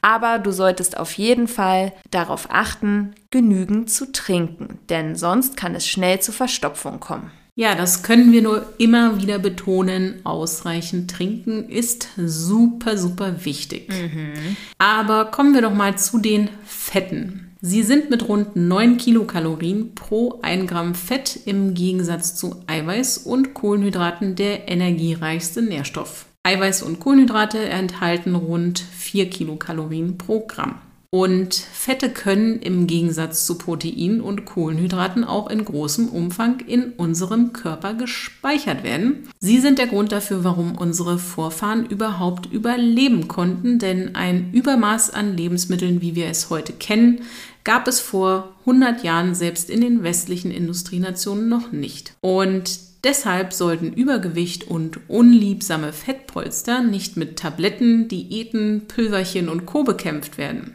Aber 0.00 0.38
du 0.38 0.52
solltest 0.52 0.96
auf 0.96 1.12
jeden 1.12 1.48
Fall 1.48 1.92
darauf 2.10 2.48
achten, 2.50 3.14
genügend 3.30 3.90
zu 3.90 4.12
trinken, 4.12 4.78
denn 4.88 5.16
sonst 5.16 5.56
kann 5.56 5.74
es 5.74 5.88
schnell 5.88 6.20
zu 6.20 6.32
Verstopfung 6.32 7.00
kommen. 7.00 7.30
Ja, 7.58 7.74
das 7.74 8.04
können 8.04 8.30
wir 8.30 8.40
nur 8.40 8.72
immer 8.78 9.20
wieder 9.20 9.40
betonen. 9.40 10.20
Ausreichend 10.22 11.10
trinken 11.10 11.68
ist 11.68 12.08
super, 12.16 12.96
super 12.96 13.44
wichtig. 13.44 13.88
Mhm. 13.88 14.56
Aber 14.78 15.24
kommen 15.24 15.54
wir 15.54 15.62
doch 15.62 15.74
mal 15.74 15.98
zu 15.98 16.18
den 16.18 16.50
Fetten. 16.64 17.47
Sie 17.60 17.82
sind 17.82 18.08
mit 18.08 18.28
rund 18.28 18.54
9 18.54 18.98
Kilokalorien 18.98 19.92
pro 19.96 20.38
1 20.42 20.70
Gramm 20.70 20.94
Fett 20.94 21.40
im 21.44 21.74
Gegensatz 21.74 22.36
zu 22.36 22.62
Eiweiß 22.68 23.18
und 23.18 23.52
Kohlenhydraten 23.52 24.36
der 24.36 24.68
energiereichste 24.68 25.60
Nährstoff. 25.60 26.26
Eiweiß 26.44 26.84
und 26.84 27.00
Kohlenhydrate 27.00 27.58
enthalten 27.58 28.36
rund 28.36 28.78
4 28.78 29.28
Kilokalorien 29.28 30.18
pro 30.18 30.46
Gramm. 30.46 30.76
Und 31.10 31.54
Fette 31.54 32.10
können 32.10 32.60
im 32.60 32.86
Gegensatz 32.86 33.46
zu 33.46 33.56
Proteinen 33.56 34.20
und 34.20 34.44
Kohlenhydraten 34.44 35.24
auch 35.24 35.48
in 35.48 35.64
großem 35.64 36.06
Umfang 36.10 36.60
in 36.60 36.92
unserem 36.92 37.54
Körper 37.54 37.94
gespeichert 37.94 38.84
werden. 38.84 39.26
Sie 39.38 39.58
sind 39.58 39.78
der 39.78 39.86
Grund 39.86 40.12
dafür, 40.12 40.44
warum 40.44 40.76
unsere 40.76 41.18
Vorfahren 41.18 41.86
überhaupt 41.86 42.52
überleben 42.52 43.26
konnten, 43.26 43.78
denn 43.78 44.16
ein 44.16 44.52
Übermaß 44.52 45.08
an 45.08 45.34
Lebensmitteln, 45.34 46.02
wie 46.02 46.14
wir 46.14 46.26
es 46.26 46.50
heute 46.50 46.74
kennen, 46.74 47.22
gab 47.64 47.88
es 47.88 48.00
vor 48.00 48.54
100 48.60 49.02
Jahren 49.02 49.34
selbst 49.34 49.70
in 49.70 49.80
den 49.80 50.02
westlichen 50.02 50.50
Industrienationen 50.50 51.48
noch 51.48 51.72
nicht. 51.72 52.12
Und 52.20 52.80
deshalb 53.02 53.54
sollten 53.54 53.94
Übergewicht 53.94 54.68
und 54.68 55.00
unliebsame 55.08 55.94
Fettpolster 55.94 56.82
nicht 56.82 57.16
mit 57.16 57.38
Tabletten, 57.38 58.08
Diäten, 58.08 58.82
Pülverchen 58.88 59.48
und 59.48 59.64
Co 59.64 59.84
bekämpft 59.84 60.36
werden. 60.36 60.74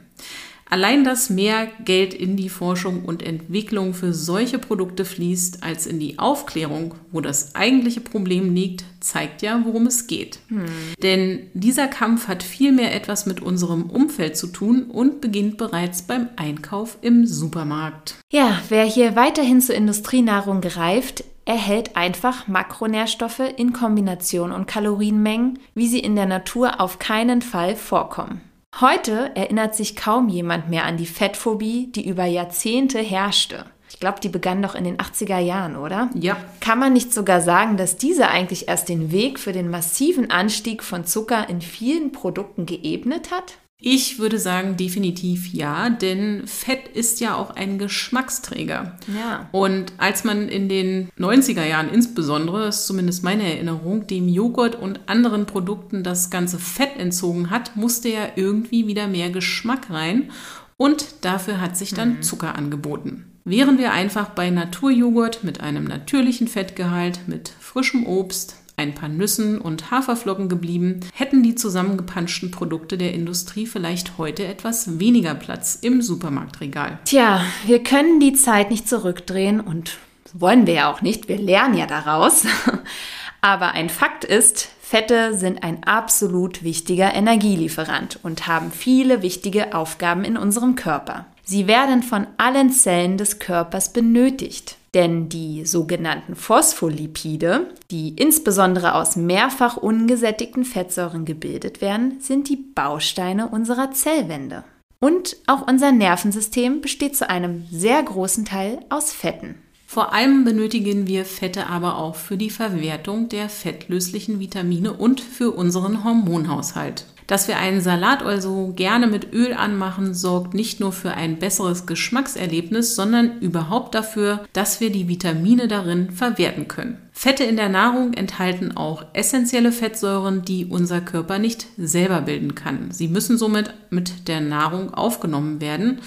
Allein, 0.73 1.03
dass 1.03 1.29
mehr 1.29 1.67
Geld 1.85 2.15
in 2.15 2.35
die 2.35 2.49
Forschung 2.49 3.05
und 3.05 3.21
Entwicklung 3.21 3.93
für 3.93 4.11
solche 4.11 4.57
Produkte 4.57 5.05
fließt 5.05 5.61
als 5.61 5.85
in 5.85 5.99
die 5.99 6.17
Aufklärung, 6.17 6.95
wo 7.11 7.21
das 7.21 7.53
eigentliche 7.53 8.01
Problem 8.01 8.55
liegt, 8.55 8.83
zeigt 8.99 9.43
ja, 9.43 9.61
worum 9.65 9.85
es 9.85 10.07
geht. 10.07 10.39
Hm. 10.47 10.65
Denn 11.03 11.41
dieser 11.53 11.87
Kampf 11.87 12.27
hat 12.27 12.41
vielmehr 12.41 12.95
etwas 12.95 13.27
mit 13.27 13.39
unserem 13.39 13.83
Umfeld 13.83 14.35
zu 14.35 14.47
tun 14.47 14.85
und 14.85 15.21
beginnt 15.21 15.57
bereits 15.57 16.01
beim 16.01 16.29
Einkauf 16.37 16.97
im 17.01 17.27
Supermarkt. 17.27 18.15
Ja, 18.31 18.59
wer 18.69 18.85
hier 18.85 19.15
weiterhin 19.15 19.61
zur 19.61 19.75
Industrienahrung 19.75 20.61
greift, 20.61 21.23
erhält 21.45 21.95
einfach 21.95 22.47
Makronährstoffe 22.47 23.43
in 23.57 23.73
Kombination 23.73 24.51
und 24.51 24.65
Kalorienmengen, 24.65 25.59
wie 25.75 25.87
sie 25.87 25.99
in 25.99 26.15
der 26.15 26.25
Natur 26.25 26.81
auf 26.81 26.97
keinen 26.97 27.43
Fall 27.43 27.75
vorkommen. 27.75 28.41
Heute 28.81 29.35
erinnert 29.35 29.75
sich 29.75 29.95
kaum 29.95 30.29
jemand 30.29 30.69
mehr 30.69 30.85
an 30.85 30.97
die 30.97 31.05
Fettphobie, 31.05 31.91
die 31.91 32.07
über 32.07 32.25
Jahrzehnte 32.25 32.97
herrschte. 32.99 33.65
Ich 33.87 33.99
glaube, 33.99 34.19
die 34.19 34.29
begann 34.29 34.63
doch 34.63 34.73
in 34.73 34.83
den 34.83 34.97
80er 34.97 35.37
Jahren, 35.37 35.75
oder? 35.75 36.09
Ja. 36.15 36.35
Kann 36.59 36.79
man 36.79 36.93
nicht 36.93 37.13
sogar 37.13 37.41
sagen, 37.41 37.77
dass 37.77 37.97
diese 37.97 38.29
eigentlich 38.29 38.67
erst 38.67 38.89
den 38.89 39.11
Weg 39.11 39.37
für 39.37 39.51
den 39.51 39.69
massiven 39.69 40.31
Anstieg 40.31 40.81
von 40.81 41.05
Zucker 41.05 41.47
in 41.47 41.61
vielen 41.61 42.11
Produkten 42.11 42.65
geebnet 42.65 43.29
hat? 43.29 43.57
Ich 43.85 44.17
würde 44.17 44.39
sagen, 44.39 44.77
definitiv 44.77 45.51
ja, 45.51 45.89
denn 45.89 46.47
Fett 46.47 46.87
ist 46.93 47.19
ja 47.19 47.35
auch 47.35 47.49
ein 47.57 47.77
Geschmacksträger. 47.77 48.97
Ja. 49.13 49.49
Und 49.51 49.91
als 49.97 50.23
man 50.23 50.47
in 50.47 50.69
den 50.69 51.09
90er 51.19 51.65
Jahren 51.65 51.89
insbesondere, 51.89 52.63
das 52.63 52.79
ist 52.79 52.87
zumindest 52.87 53.25
meine 53.25 53.43
Erinnerung, 53.43 54.07
dem 54.07 54.29
Joghurt 54.29 54.75
und 54.77 55.01
anderen 55.07 55.45
Produkten 55.45 56.01
das 56.01 56.29
ganze 56.29 56.59
Fett 56.59 56.97
entzogen 56.97 57.49
hat, 57.49 57.75
musste 57.75 58.07
ja 58.07 58.29
irgendwie 58.37 58.87
wieder 58.87 59.07
mehr 59.07 59.31
Geschmack 59.31 59.89
rein. 59.89 60.31
Und 60.77 61.05
dafür 61.19 61.59
hat 61.59 61.75
sich 61.75 61.93
dann 61.93 62.15
mhm. 62.15 62.21
Zucker 62.21 62.55
angeboten. 62.55 63.25
Wären 63.43 63.77
wir 63.77 63.91
einfach 63.91 64.29
bei 64.29 64.49
Naturjoghurt 64.49 65.43
mit 65.43 65.59
einem 65.59 65.83
natürlichen 65.83 66.47
Fettgehalt, 66.47 67.27
mit 67.27 67.51
frischem 67.59 68.05
Obst, 68.07 68.62
ein 68.83 68.93
paar 68.93 69.09
Nüssen 69.09 69.59
und 69.59 69.89
Haferflocken 69.89 70.49
geblieben, 70.49 70.99
hätten 71.13 71.41
die 71.41 71.55
zusammengepanschten 71.55 72.51
Produkte 72.51 72.97
der 72.97 73.13
Industrie 73.13 73.65
vielleicht 73.65 74.17
heute 74.17 74.45
etwas 74.45 74.99
weniger 74.99 75.33
Platz 75.33 75.79
im 75.81 76.01
Supermarktregal. 76.01 76.99
Tja, 77.05 77.43
wir 77.65 77.81
können 77.81 78.19
die 78.19 78.33
Zeit 78.33 78.69
nicht 78.69 78.87
zurückdrehen 78.87 79.59
und 79.59 79.97
wollen 80.33 80.67
wir 80.67 80.73
ja 80.73 80.91
auch 80.91 81.01
nicht, 81.01 81.27
wir 81.27 81.37
lernen 81.37 81.77
ja 81.77 81.87
daraus. 81.87 82.45
Aber 83.41 83.71
ein 83.71 83.89
Fakt 83.89 84.23
ist, 84.23 84.69
Fette 84.81 85.33
sind 85.33 85.63
ein 85.63 85.83
absolut 85.83 86.63
wichtiger 86.63 87.13
Energielieferant 87.13 88.19
und 88.23 88.47
haben 88.47 88.71
viele 88.71 89.21
wichtige 89.21 89.73
Aufgaben 89.75 90.23
in 90.23 90.37
unserem 90.37 90.75
Körper. 90.75 91.25
Sie 91.43 91.67
werden 91.67 92.03
von 92.03 92.27
allen 92.37 92.71
Zellen 92.71 93.17
des 93.17 93.39
Körpers 93.39 93.91
benötigt. 93.91 94.77
Denn 94.93 95.27
die 95.27 95.65
sogenannten 95.65 96.35
Phospholipide, 96.35 97.73
die 97.89 98.09
insbesondere 98.09 98.93
aus 98.93 99.15
mehrfach 99.15 99.77
ungesättigten 99.77 100.65
Fettsäuren 100.65 101.25
gebildet 101.25 101.81
werden, 101.81 102.19
sind 102.19 102.47
die 102.47 102.57
Bausteine 102.57 103.47
unserer 103.47 103.91
Zellwände. 103.91 104.63
Und 104.99 105.35
auch 105.47 105.67
unser 105.67 105.91
Nervensystem 105.91 106.81
besteht 106.81 107.17
zu 107.17 107.29
einem 107.29 107.65
sehr 107.71 108.01
großen 108.01 108.45
Teil 108.45 108.79
aus 108.89 109.11
Fetten. 109.11 109.55
Vor 109.85 110.13
allem 110.13 110.43
benötigen 110.43 111.07
wir 111.07 111.25
Fette 111.25 111.67
aber 111.67 111.97
auch 111.97 112.15
für 112.15 112.37
die 112.37 112.49
Verwertung 112.49 113.29
der 113.29 113.49
fettlöslichen 113.49 114.39
Vitamine 114.39 114.93
und 114.93 115.21
für 115.21 115.51
unseren 115.51 116.03
Hormonhaushalt. 116.03 117.05
Dass 117.27 117.47
wir 117.47 117.57
einen 117.57 117.81
Salat 117.81 118.23
also 118.23 118.73
gerne 118.75 119.07
mit 119.07 119.33
Öl 119.33 119.53
anmachen, 119.53 120.13
sorgt 120.13 120.53
nicht 120.53 120.79
nur 120.79 120.91
für 120.91 121.11
ein 121.11 121.39
besseres 121.39 121.85
Geschmackserlebnis, 121.85 122.95
sondern 122.95 123.39
überhaupt 123.39 123.95
dafür, 123.95 124.45
dass 124.53 124.79
wir 124.81 124.91
die 124.91 125.07
Vitamine 125.07 125.67
darin 125.67 126.11
verwerten 126.11 126.67
können. 126.67 126.97
Fette 127.11 127.43
in 127.43 127.55
der 127.55 127.69
Nahrung 127.69 128.13
enthalten 128.13 128.75
auch 128.75 129.05
essentielle 129.13 129.71
Fettsäuren, 129.71 130.43
die 130.43 130.65
unser 130.65 130.99
Körper 130.99 131.39
nicht 131.39 131.67
selber 131.77 132.21
bilden 132.21 132.55
kann. 132.55 132.91
Sie 132.91 133.07
müssen 133.07 133.37
somit 133.37 133.73
mit 133.89 134.27
der 134.27 134.41
Nahrung 134.41 134.93
aufgenommen 134.93 135.61
werden. 135.61 136.01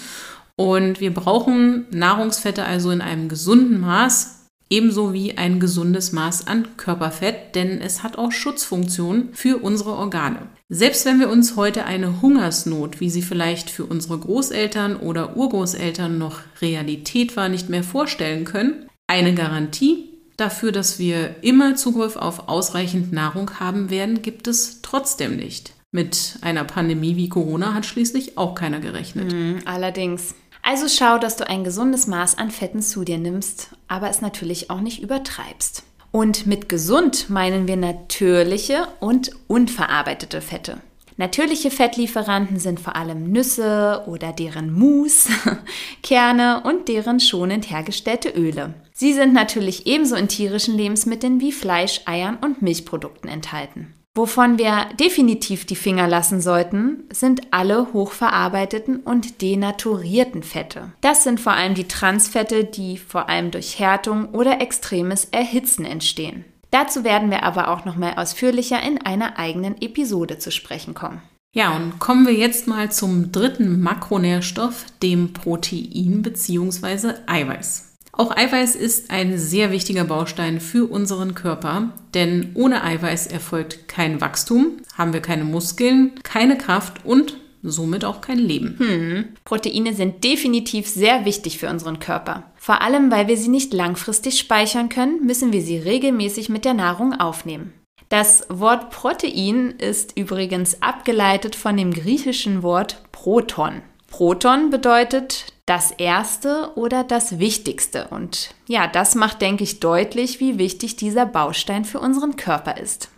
Und 0.55 0.99
wir 0.99 1.13
brauchen 1.13 1.85
Nahrungsfette 1.91 2.65
also 2.65 2.91
in 2.91 3.01
einem 3.01 3.29
gesunden 3.29 3.79
Maß, 3.79 4.36
ebenso 4.69 5.13
wie 5.13 5.37
ein 5.37 5.59
gesundes 5.59 6.11
Maß 6.11 6.47
an 6.47 6.67
Körperfett, 6.77 7.55
denn 7.55 7.81
es 7.81 8.03
hat 8.03 8.17
auch 8.17 8.31
Schutzfunktionen 8.31 9.29
für 9.33 9.57
unsere 9.57 9.91
Organe. 9.91 10.47
Selbst 10.69 11.05
wenn 11.05 11.19
wir 11.19 11.29
uns 11.29 11.55
heute 11.55 11.85
eine 11.85 12.21
Hungersnot, 12.21 12.99
wie 12.99 13.09
sie 13.09 13.21
vielleicht 13.21 13.69
für 13.69 13.85
unsere 13.85 14.17
Großeltern 14.17 14.97
oder 14.97 15.37
Urgroßeltern 15.37 16.17
noch 16.17 16.41
Realität 16.61 17.37
war, 17.37 17.49
nicht 17.49 17.69
mehr 17.69 17.83
vorstellen 17.83 18.43
können, 18.43 18.87
eine 19.07 19.33
Garantie 19.33 20.09
dafür, 20.35 20.71
dass 20.71 20.99
wir 20.99 21.35
immer 21.41 21.75
Zugriff 21.75 22.15
auf 22.15 22.47
ausreichend 22.47 23.11
Nahrung 23.11 23.59
haben 23.59 23.89
werden, 23.89 24.21
gibt 24.21 24.47
es 24.47 24.81
trotzdem 24.81 25.37
nicht. 25.37 25.73
Mit 25.91 26.37
einer 26.41 26.63
Pandemie 26.63 27.15
wie 27.15 27.29
Corona 27.29 27.73
hat 27.73 27.85
schließlich 27.85 28.37
auch 28.37 28.55
keiner 28.55 28.79
gerechnet. 28.79 29.31
Mm, 29.31 29.59
allerdings. 29.65 30.35
Also 30.69 30.89
schau, 30.89 31.17
dass 31.17 31.37
du 31.37 31.47
ein 31.47 31.63
gesundes 31.63 32.07
Maß 32.07 32.37
an 32.37 32.51
Fetten 32.51 32.81
zu 32.81 33.05
dir 33.05 33.17
nimmst, 33.17 33.69
aber 33.87 34.09
es 34.09 34.19
natürlich 34.19 34.69
auch 34.69 34.81
nicht 34.81 35.01
übertreibst. 35.01 35.83
Und 36.11 36.45
mit 36.45 36.67
gesund 36.67 37.29
meinen 37.29 37.69
wir 37.69 37.77
natürliche 37.77 38.85
und 38.99 39.31
unverarbeitete 39.47 40.41
Fette. 40.41 40.81
Natürliche 41.15 41.71
Fettlieferanten 41.71 42.59
sind 42.59 42.81
vor 42.81 42.97
allem 42.97 43.31
Nüsse 43.31 44.03
oder 44.07 44.33
deren 44.33 44.73
Mousse, 44.73 45.31
Kerne 46.03 46.61
und 46.65 46.89
deren 46.89 47.21
schonend 47.21 47.69
hergestellte 47.69 48.27
Öle. 48.31 48.73
Sie 48.91 49.13
sind 49.13 49.33
natürlich 49.33 49.87
ebenso 49.87 50.17
in 50.17 50.27
tierischen 50.27 50.75
Lebensmitteln 50.75 51.39
wie 51.39 51.53
Fleisch, 51.53 52.01
Eiern 52.03 52.39
und 52.41 52.61
Milchprodukten 52.61 53.29
enthalten. 53.29 53.93
Wovon 54.17 54.57
wir 54.57 54.87
definitiv 54.99 55.65
die 55.65 55.75
Finger 55.75 56.07
lassen 56.07 56.41
sollten, 56.41 57.03
sind 57.13 57.41
alle 57.51 57.93
hochverarbeiteten 57.93 59.01
und 59.01 59.43
denaturierten 59.43 60.41
Fette. 60.41 60.91
Das 61.01 61.23
sind 61.23 61.39
vor 61.39 61.53
allem 61.53 61.75
die 61.75 61.87
Transfette, 61.87 62.63
die 62.63 62.97
vor 62.97 63.29
allem 63.29 63.51
durch 63.51 63.77
Härtung 63.77 64.29
oder 64.29 64.59
extremes 64.59 65.25
Erhitzen 65.25 65.85
entstehen. 65.85 66.45
Dazu 66.71 67.03
werden 67.03 67.29
wir 67.29 67.43
aber 67.43 67.67
auch 67.67 67.85
noch 67.85 67.95
mal 67.95 68.15
ausführlicher 68.15 68.81
in 68.81 68.99
einer 68.99 69.37
eigenen 69.37 69.79
Episode 69.83 70.39
zu 70.39 70.51
sprechen 70.51 70.95
kommen. 70.95 71.21
Ja, 71.53 71.75
und 71.75 71.99
kommen 71.99 72.25
wir 72.25 72.33
jetzt 72.33 72.67
mal 72.67 72.91
zum 72.91 73.31
dritten 73.31 73.81
Makronährstoff, 73.81 74.85
dem 75.03 75.33
Protein 75.33 76.23
bzw. 76.23 77.13
Eiweiß. 77.27 77.86
Auch 78.17 78.35
Eiweiß 78.35 78.75
ist 78.75 79.11
ein 79.11 79.37
sehr 79.37 79.71
wichtiger 79.71 80.03
Baustein 80.03 80.59
für 80.59 80.89
unseren 80.89 81.35
Körper, 81.35 81.93
denn 82.15 82.51
ohne 82.55 82.83
Eiweiß 82.83 83.27
erfolgt 83.27 83.87
kein 83.87 84.21
Wachstum, 84.21 84.77
haben 84.97 85.13
wir 85.13 85.21
keine 85.21 85.43
Muskeln, 85.43 86.13
keine 86.23 86.57
Kraft 86.57 87.05
und 87.05 87.37
somit 87.61 88.05
auch 88.05 88.21
kein 88.21 88.39
Leben. 88.39 88.75
Hm. 88.79 89.25
Proteine 89.45 89.93
sind 89.93 90.23
definitiv 90.23 90.87
sehr 90.87 91.25
wichtig 91.25 91.59
für 91.59 91.69
unseren 91.69 91.99
Körper. 91.99 92.43
Vor 92.55 92.81
allem, 92.81 93.11
weil 93.11 93.27
wir 93.27 93.37
sie 93.37 93.49
nicht 93.49 93.71
langfristig 93.71 94.39
speichern 94.39 94.89
können, 94.89 95.23
müssen 95.23 95.53
wir 95.53 95.61
sie 95.61 95.77
regelmäßig 95.77 96.49
mit 96.49 96.65
der 96.65 96.73
Nahrung 96.73 97.13
aufnehmen. 97.13 97.73
Das 98.09 98.47
Wort 98.49 98.89
Protein 98.89 99.71
ist 99.77 100.17
übrigens 100.17 100.81
abgeleitet 100.81 101.55
von 101.55 101.77
dem 101.77 101.93
griechischen 101.93 102.63
Wort 102.63 103.03
Proton. 103.11 103.81
Proton 104.09 104.71
bedeutet 104.71 105.53
das 105.67 105.91
Erste 105.91 106.71
oder 106.75 107.03
das 107.03 107.37
Wichtigste. 107.39 108.07
Und 108.07 108.55
ja, 108.67 108.87
das 108.87 109.13
macht, 109.13 109.41
denke 109.41 109.63
ich, 109.63 109.79
deutlich, 109.79 110.39
wie 110.39 110.57
wichtig 110.57 110.95
dieser 110.95 111.27
Baustein 111.27 111.85
für 111.85 111.99
unseren 111.99 112.37
Körper 112.37 112.77
ist. 112.77 113.09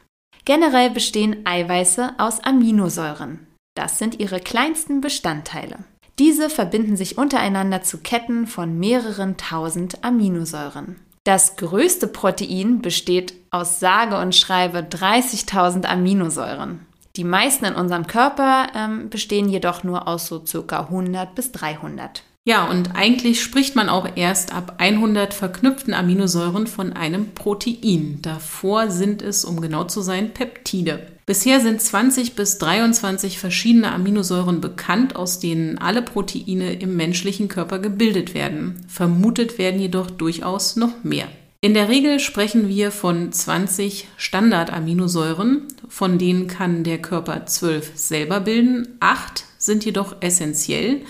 Generell 0.45 0.89
bestehen 0.89 1.45
Eiweiße 1.45 2.15
aus 2.17 2.43
Aminosäuren. 2.43 3.47
Das 3.75 3.99
sind 3.99 4.19
ihre 4.19 4.39
kleinsten 4.39 4.99
Bestandteile. 4.99 5.77
Diese 6.17 6.49
verbinden 6.49 6.97
sich 6.97 7.17
untereinander 7.17 7.83
zu 7.83 7.99
Ketten 7.99 8.47
von 8.47 8.77
mehreren 8.77 9.37
tausend 9.37 10.03
Aminosäuren. 10.03 10.99
Das 11.23 11.55
größte 11.55 12.07
Protein 12.07 12.81
besteht 12.81 13.35
aus 13.51 13.79
sage 13.79 14.17
und 14.17 14.35
schreibe 14.35 14.79
30.000 14.79 15.85
Aminosäuren. 15.85 16.87
Die 17.19 17.25
meisten 17.25 17.65
in 17.65 17.75
unserem 17.75 18.07
Körper 18.07 18.67
ähm, 18.73 19.09
bestehen 19.09 19.49
jedoch 19.49 19.83
nur 19.83 20.07
aus 20.07 20.27
so 20.27 20.41
circa 20.45 20.83
100 20.83 21.35
bis 21.35 21.51
300. 21.51 22.23
Ja, 22.45 22.69
und 22.69 22.95
eigentlich 22.95 23.41
spricht 23.41 23.75
man 23.75 23.89
auch 23.89 24.07
erst 24.15 24.55
ab 24.55 24.75
100 24.77 25.33
verknüpften 25.33 25.93
Aminosäuren 25.93 26.65
von 26.65 26.93
einem 26.93 27.33
Protein. 27.35 28.19
Davor 28.21 28.89
sind 28.89 29.21
es, 29.21 29.43
um 29.43 29.59
genau 29.59 29.83
zu 29.83 29.99
sein, 29.99 30.33
Peptide. 30.33 31.07
Bisher 31.25 31.59
sind 31.59 31.81
20 31.81 32.35
bis 32.37 32.57
23 32.57 33.37
verschiedene 33.37 33.91
Aminosäuren 33.91 34.61
bekannt, 34.61 35.17
aus 35.17 35.41
denen 35.41 35.77
alle 35.77 36.01
Proteine 36.01 36.71
im 36.71 36.95
menschlichen 36.95 37.49
Körper 37.49 37.79
gebildet 37.79 38.33
werden. 38.33 38.85
Vermutet 38.87 39.57
werden 39.57 39.81
jedoch 39.81 40.09
durchaus 40.09 40.77
noch 40.77 41.03
mehr. 41.03 41.27
In 41.61 41.73
der 41.73 41.89
Regel 41.89 42.21
sprechen 42.21 42.69
wir 42.69 42.89
von 42.89 43.33
20 43.33 44.07
Standardaminosäuren, 44.15 45.67
von 45.89 46.17
denen 46.17 46.47
kann 46.47 46.85
der 46.85 47.01
Körper 47.01 47.45
12 47.45 47.97
selber 47.97 48.39
bilden, 48.39 48.95
8 49.01 49.43
sind 49.57 49.83
jedoch 49.83 50.15
essentiell. 50.21 51.01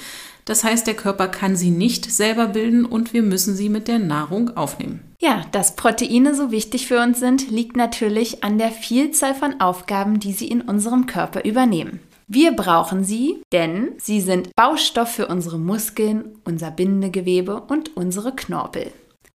Das 0.46 0.64
heißt, 0.64 0.88
der 0.88 0.96
Körper 0.96 1.28
kann 1.28 1.56
sie 1.56 1.70
nicht 1.70 2.12
selber 2.12 2.48
bilden 2.48 2.84
und 2.84 3.14
wir 3.14 3.22
müssen 3.22 3.56
sie 3.56 3.70
mit 3.70 3.88
der 3.88 4.00
Nahrung 4.00 4.58
aufnehmen. 4.58 5.02
Ja, 5.22 5.46
dass 5.52 5.76
Proteine 5.76 6.34
so 6.34 6.50
wichtig 6.50 6.88
für 6.88 7.00
uns 7.00 7.20
sind, 7.20 7.52
liegt 7.52 7.78
natürlich 7.78 8.44
an 8.44 8.58
der 8.58 8.72
Vielzahl 8.72 9.36
von 9.36 9.62
Aufgaben, 9.62 10.20
die 10.20 10.34
sie 10.34 10.48
in 10.48 10.62
unserem 10.62 11.06
Körper 11.06 11.46
übernehmen. 11.46 12.00
Wir 12.28 12.54
brauchen 12.54 13.04
sie, 13.04 13.44
denn 13.52 13.90
sie 14.00 14.20
sind 14.20 14.56
Baustoff 14.56 15.10
für 15.10 15.28
unsere 15.28 15.60
Muskeln, 15.60 16.40
unser 16.44 16.72
Bindegewebe 16.72 17.62
und 17.62 17.96
unsere 17.96 18.36
Knorpel. 18.36 18.92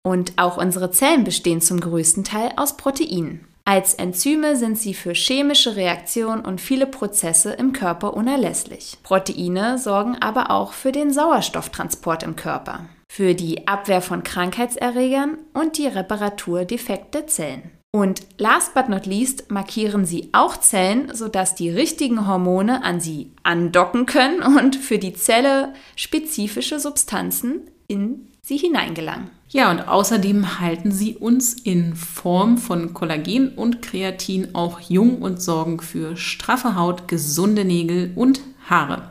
Und 0.07 0.35
auch 0.37 0.59
unsere 0.59 0.91
Zellen 0.91 1.25
bestehen 1.25 1.61
zum 1.61 1.81
größten 1.81 2.25
Teil 2.25 2.53
aus 2.57 2.77
Proteinen. 2.77 3.47
Als 3.65 3.95
Enzyme 3.95 4.57
sind 4.57 4.79
sie 4.79 4.93
für 4.93 5.15
chemische 5.15 5.77
Reaktionen 5.77 6.45
und 6.45 6.61
viele 6.61 6.87
Prozesse 6.87 7.53
im 7.53 7.73
Körper 7.73 8.13
unerlässlich. 8.15 8.99
Proteine 9.03 9.79
sorgen 9.79 10.17
aber 10.21 10.51
auch 10.51 10.75
für 10.75 10.93
den 10.93 11.11
Sauerstofftransport 11.11 12.23
im 12.25 12.37
Körper, 12.37 12.85
für 13.11 13.35
die 13.35 13.67
Abwehr 13.67 14.03
von 14.03 14.23
Krankheitserregern 14.23 15.39
und 15.55 15.79
die 15.79 15.87
Reparatur 15.87 16.67
defekter 16.67 17.27
Zellen. 17.27 17.71
Und 17.91 18.23
last 18.37 18.75
but 18.75 18.91
not 18.91 19.07
least 19.07 19.51
markieren 19.51 20.05
sie 20.05 20.29
auch 20.33 20.59
Zellen, 20.59 21.15
sodass 21.15 21.55
die 21.55 21.71
richtigen 21.71 22.27
Hormone 22.27 22.85
an 22.85 23.01
sie 23.01 23.31
andocken 23.45 24.05
können 24.05 24.43
und 24.43 24.77
für 24.77 24.99
die 24.99 25.15
Zelle 25.15 25.73
spezifische 25.97 26.81
Substanzen 26.81 27.63
in 27.87 28.29
sie 28.45 28.59
hineingelangen. 28.59 29.31
Ja, 29.49 29.71
und 29.71 29.89
außerdem 29.89 30.61
halten 30.61 30.93
sie 30.93 31.17
uns 31.17 31.55
in 31.55 31.97
Form 31.97 32.59
von 32.59 32.93
Kollagen 32.93 33.51
und 33.55 33.81
Kreatin 33.81 34.55
auch 34.55 34.81
jung 34.81 35.23
und 35.23 35.41
sorgen 35.41 35.81
für 35.81 36.17
straffe 36.17 36.77
Haut, 36.77 37.09
gesunde 37.09 37.65
Nägel 37.65 38.13
und 38.17 38.41
Haare. 38.69 39.11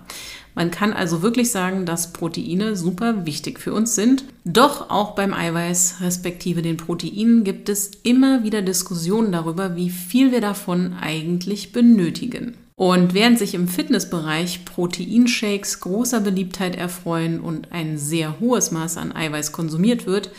Man 0.56 0.70
kann 0.70 0.94
also 0.94 1.24
wirklich 1.24 1.50
sagen, 1.50 1.88
dass 1.88 2.14
Proteine 2.14 2.76
super 2.76 3.26
wichtig 3.26 3.60
für 3.60 3.74
uns 3.74 3.96
sind. 3.96 4.24
Doch 4.46 4.92
auch 4.92 5.16
beim 5.16 5.34
Eiweiß 5.34 5.96
respektive 6.02 6.62
den 6.62 6.78
Proteinen 6.78 7.44
gibt 7.44 7.70
es 7.70 7.90
immer 8.04 8.44
wieder 8.44 8.62
Diskussionen 8.62 9.32
darüber, 9.32 9.76
wie 9.76 9.90
viel 9.90 10.32
wir 10.32 10.42
davon 10.42 10.94
eigentlich 11.02 11.72
benötigen. 11.72 12.56
Und 12.76 13.14
während 13.14 13.38
sich 13.38 13.54
im 13.54 13.68
Fitnessbereich 13.68 14.66
Proteinshakes 14.66 15.80
großer 15.80 16.22
Beliebtheit 16.22 16.76
erfreuen 16.76 17.40
und 17.40 17.72
ein 17.72 17.98
sehr 17.98 18.40
hohes 18.40 18.72
Maß 18.72 18.98
an 18.98 19.16
Eiweiß 19.16 19.52
konsumiert 19.52 20.06
wird, 20.08 20.32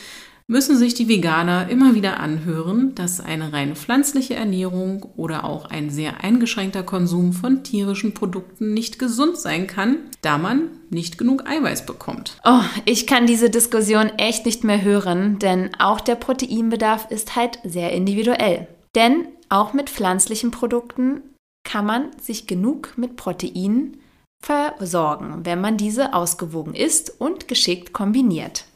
müssen 0.47 0.77
sich 0.77 0.93
die 0.93 1.09
Veganer 1.09 1.71
immer 1.71 1.95
wieder 1.95 2.21
anhören, 2.21 2.95
dass 2.95 3.21
eine 3.21 3.55
rein 3.55 3.75
pflanzliche 3.77 4.35
Ernährung 4.35 5.07
oder 5.17 5.45
auch 5.45 5.71
ein 5.71 5.89
sehr 5.89 6.23
eingeschränkter 6.23 6.83
Konsum 6.83 7.33
von 7.33 7.63
tierischen 7.63 8.13
Produkten 8.13 8.75
nicht 8.75 8.99
gesund 8.99 9.39
sein 9.39 9.67
kann, 9.67 9.97
da 10.21 10.37
man 10.37 10.69
nicht 10.91 11.17
genug 11.17 11.49
Eiweiß 11.49 11.87
bekommt. 11.87 12.37
Oh, 12.45 12.61
ich 12.85 13.07
kann 13.07 13.27
diese 13.27 13.49
Diskussion 13.49 14.11
echt 14.19 14.45
nicht 14.45 14.65
mehr 14.65 14.83
hören, 14.83 15.39
denn 15.39 15.71
auch 15.79 16.01
der 16.01 16.17
Proteinbedarf 16.17 17.11
ist 17.11 17.37
halt 17.37 17.59
sehr 17.65 17.93
individuell. 17.93 18.69
Denn 18.95 19.29
auch 19.49 19.73
mit 19.73 19.89
pflanzlichen 19.89 20.51
Produkten 20.51 21.23
kann 21.65 21.87
man 21.87 22.11
sich 22.21 22.47
genug 22.47 22.95
mit 22.97 23.17
Proteinen 23.17 23.99
versorgen, 24.41 25.41
wenn 25.45 25.61
man 25.61 25.77
diese 25.77 26.13
ausgewogen 26.13 26.75
isst 26.75 27.21
und 27.21 27.49
geschickt 27.49 27.93
kombiniert. 27.93 28.67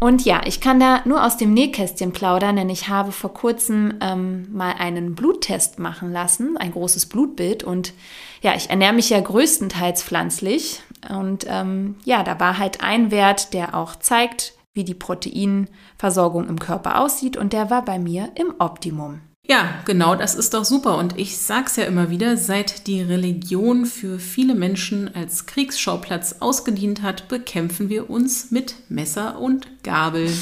Und 0.00 0.24
ja, 0.24 0.42
ich 0.44 0.60
kann 0.60 0.80
da 0.80 1.00
nur 1.04 1.24
aus 1.24 1.36
dem 1.36 1.54
Nähkästchen 1.54 2.12
plaudern, 2.12 2.56
denn 2.56 2.68
ich 2.68 2.88
habe 2.88 3.12
vor 3.12 3.32
kurzem 3.32 3.94
ähm, 4.00 4.46
mal 4.52 4.74
einen 4.78 5.14
Bluttest 5.14 5.78
machen 5.78 6.12
lassen, 6.12 6.56
ein 6.56 6.72
großes 6.72 7.06
Blutbild. 7.06 7.64
Und 7.64 7.94
ja, 8.42 8.54
ich 8.54 8.70
ernähre 8.70 8.92
mich 8.92 9.08
ja 9.10 9.20
größtenteils 9.20 10.02
pflanzlich. 10.02 10.82
Und 11.08 11.46
ähm, 11.48 11.96
ja, 12.04 12.22
da 12.22 12.38
war 12.38 12.58
halt 12.58 12.82
ein 12.82 13.10
Wert, 13.10 13.54
der 13.54 13.74
auch 13.74 13.96
zeigt, 13.96 14.54
wie 14.74 14.84
die 14.84 14.94
Proteinversorgung 14.94 16.48
im 16.48 16.58
Körper 16.58 17.00
aussieht. 17.00 17.36
Und 17.36 17.52
der 17.52 17.70
war 17.70 17.84
bei 17.84 17.98
mir 17.98 18.30
im 18.34 18.52
Optimum. 18.58 19.20
Ja, 19.46 19.74
genau, 19.84 20.14
das 20.14 20.34
ist 20.34 20.54
doch 20.54 20.64
super. 20.64 20.96
Und 20.96 21.18
ich 21.18 21.36
sag's 21.36 21.76
ja 21.76 21.84
immer 21.84 22.08
wieder, 22.08 22.36
seit 22.38 22.86
die 22.86 23.02
Religion 23.02 23.84
für 23.84 24.18
viele 24.18 24.54
Menschen 24.54 25.14
als 25.14 25.44
Kriegsschauplatz 25.44 26.36
ausgedient 26.40 27.02
hat, 27.02 27.28
bekämpfen 27.28 27.90
wir 27.90 28.08
uns 28.08 28.50
mit 28.50 28.74
Messer 28.88 29.38
und 29.38 29.82
Gabel. 29.82 30.32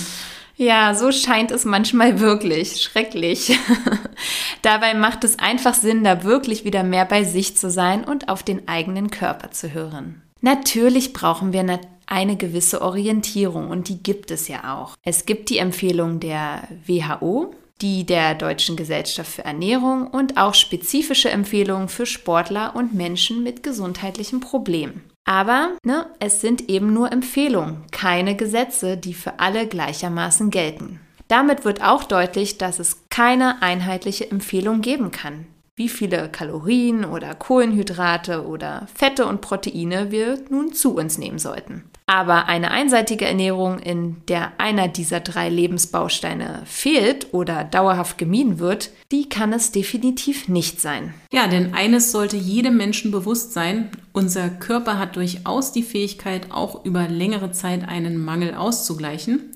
Ja, 0.56 0.94
so 0.94 1.10
scheint 1.10 1.50
es 1.50 1.64
manchmal 1.64 2.20
wirklich 2.20 2.80
schrecklich. 2.80 3.58
Dabei 4.62 4.94
macht 4.94 5.24
es 5.24 5.40
einfach 5.40 5.74
Sinn, 5.74 6.04
da 6.04 6.22
wirklich 6.22 6.64
wieder 6.64 6.84
mehr 6.84 7.04
bei 7.04 7.24
sich 7.24 7.56
zu 7.56 7.70
sein 7.70 8.04
und 8.04 8.28
auf 8.28 8.44
den 8.44 8.68
eigenen 8.68 9.10
Körper 9.10 9.50
zu 9.50 9.72
hören. 9.72 10.22
Natürlich 10.42 11.12
brauchen 11.12 11.52
wir 11.52 11.80
eine 12.06 12.36
gewisse 12.36 12.82
Orientierung 12.82 13.70
und 13.70 13.88
die 13.88 14.02
gibt 14.02 14.30
es 14.30 14.46
ja 14.46 14.76
auch. 14.76 14.96
Es 15.02 15.26
gibt 15.26 15.50
die 15.50 15.58
Empfehlung 15.58 16.20
der 16.20 16.68
WHO, 16.86 17.54
die 17.80 18.04
der 18.04 18.35
Deutschen 18.35 18.76
Gesellschaft 18.76 19.32
für 19.32 19.44
Ernährung 19.44 20.06
und 20.06 20.37
auch 20.37 20.54
spezifische 20.54 21.30
Empfehlungen 21.30 21.88
für 21.88 22.06
Sportler 22.06 22.76
und 22.76 22.94
Menschen 22.94 23.42
mit 23.42 23.62
gesundheitlichen 23.62 24.40
Problemen. 24.40 25.02
Aber 25.24 25.70
ne, 25.85 26.06
es 26.18 26.40
sind 26.40 26.68
eben 26.68 26.92
nur 26.92 27.12
Empfehlungen, 27.12 27.85
keine 27.90 28.37
Gesetze, 28.37 28.96
die 28.96 29.14
für 29.14 29.38
alle 29.38 29.66
gleichermaßen 29.66 30.50
gelten. 30.50 31.00
Damit 31.28 31.64
wird 31.64 31.82
auch 31.82 32.04
deutlich, 32.04 32.58
dass 32.58 32.78
es 32.78 33.08
keine 33.08 33.62
einheitliche 33.62 34.30
Empfehlung 34.30 34.82
geben 34.82 35.11
kann, 35.12 35.46
wie 35.74 35.88
viele 35.88 36.28
Kalorien 36.28 37.04
oder 37.04 37.35
Kohlenhydrate 37.35 38.46
oder 38.46 38.87
Fette 38.94 39.26
und 39.26 39.40
Proteine 39.40 40.11
wir 40.11 40.38
nun 40.50 40.74
zu 40.74 40.94
uns 40.94 41.16
nehmen 41.16 41.38
sollten. 41.38 41.85
Aber 42.06 42.46
eine 42.46 42.72
einseitige 42.72 43.24
Ernährung, 43.24 43.78
in 43.78 44.16
der 44.28 44.52
einer 44.58 44.88
dieser 44.88 45.20
drei 45.20 45.48
Lebensbausteine 45.48 46.62
fehlt 46.66 47.32
oder 47.32 47.64
dauerhaft 47.64 48.18
gemieden 48.18 48.58
wird, 48.58 48.90
die 49.11 49.30
kann 49.30 49.54
es 49.54 49.72
definitiv 49.72 50.46
nicht 50.46 50.78
sein. 50.80 51.14
Ja, 51.32 51.46
denn 51.46 51.72
eines 51.72 52.12
sollte 52.12 52.37
jedem 52.37 52.76
Menschen 52.76 53.12
bewusst 53.12 53.54
sein, 53.54 53.88
unser 54.12 54.50
Körper 54.50 54.98
hat 54.98 55.16
durchaus 55.16 55.72
die 55.72 55.82
Fähigkeit, 55.82 56.48
auch 56.50 56.85
über 56.85 57.08
längere 57.08 57.52
Zeit 57.52 57.88
einen 57.88 58.22
Mangel 58.22 58.54
auszugleichen. 58.54 59.50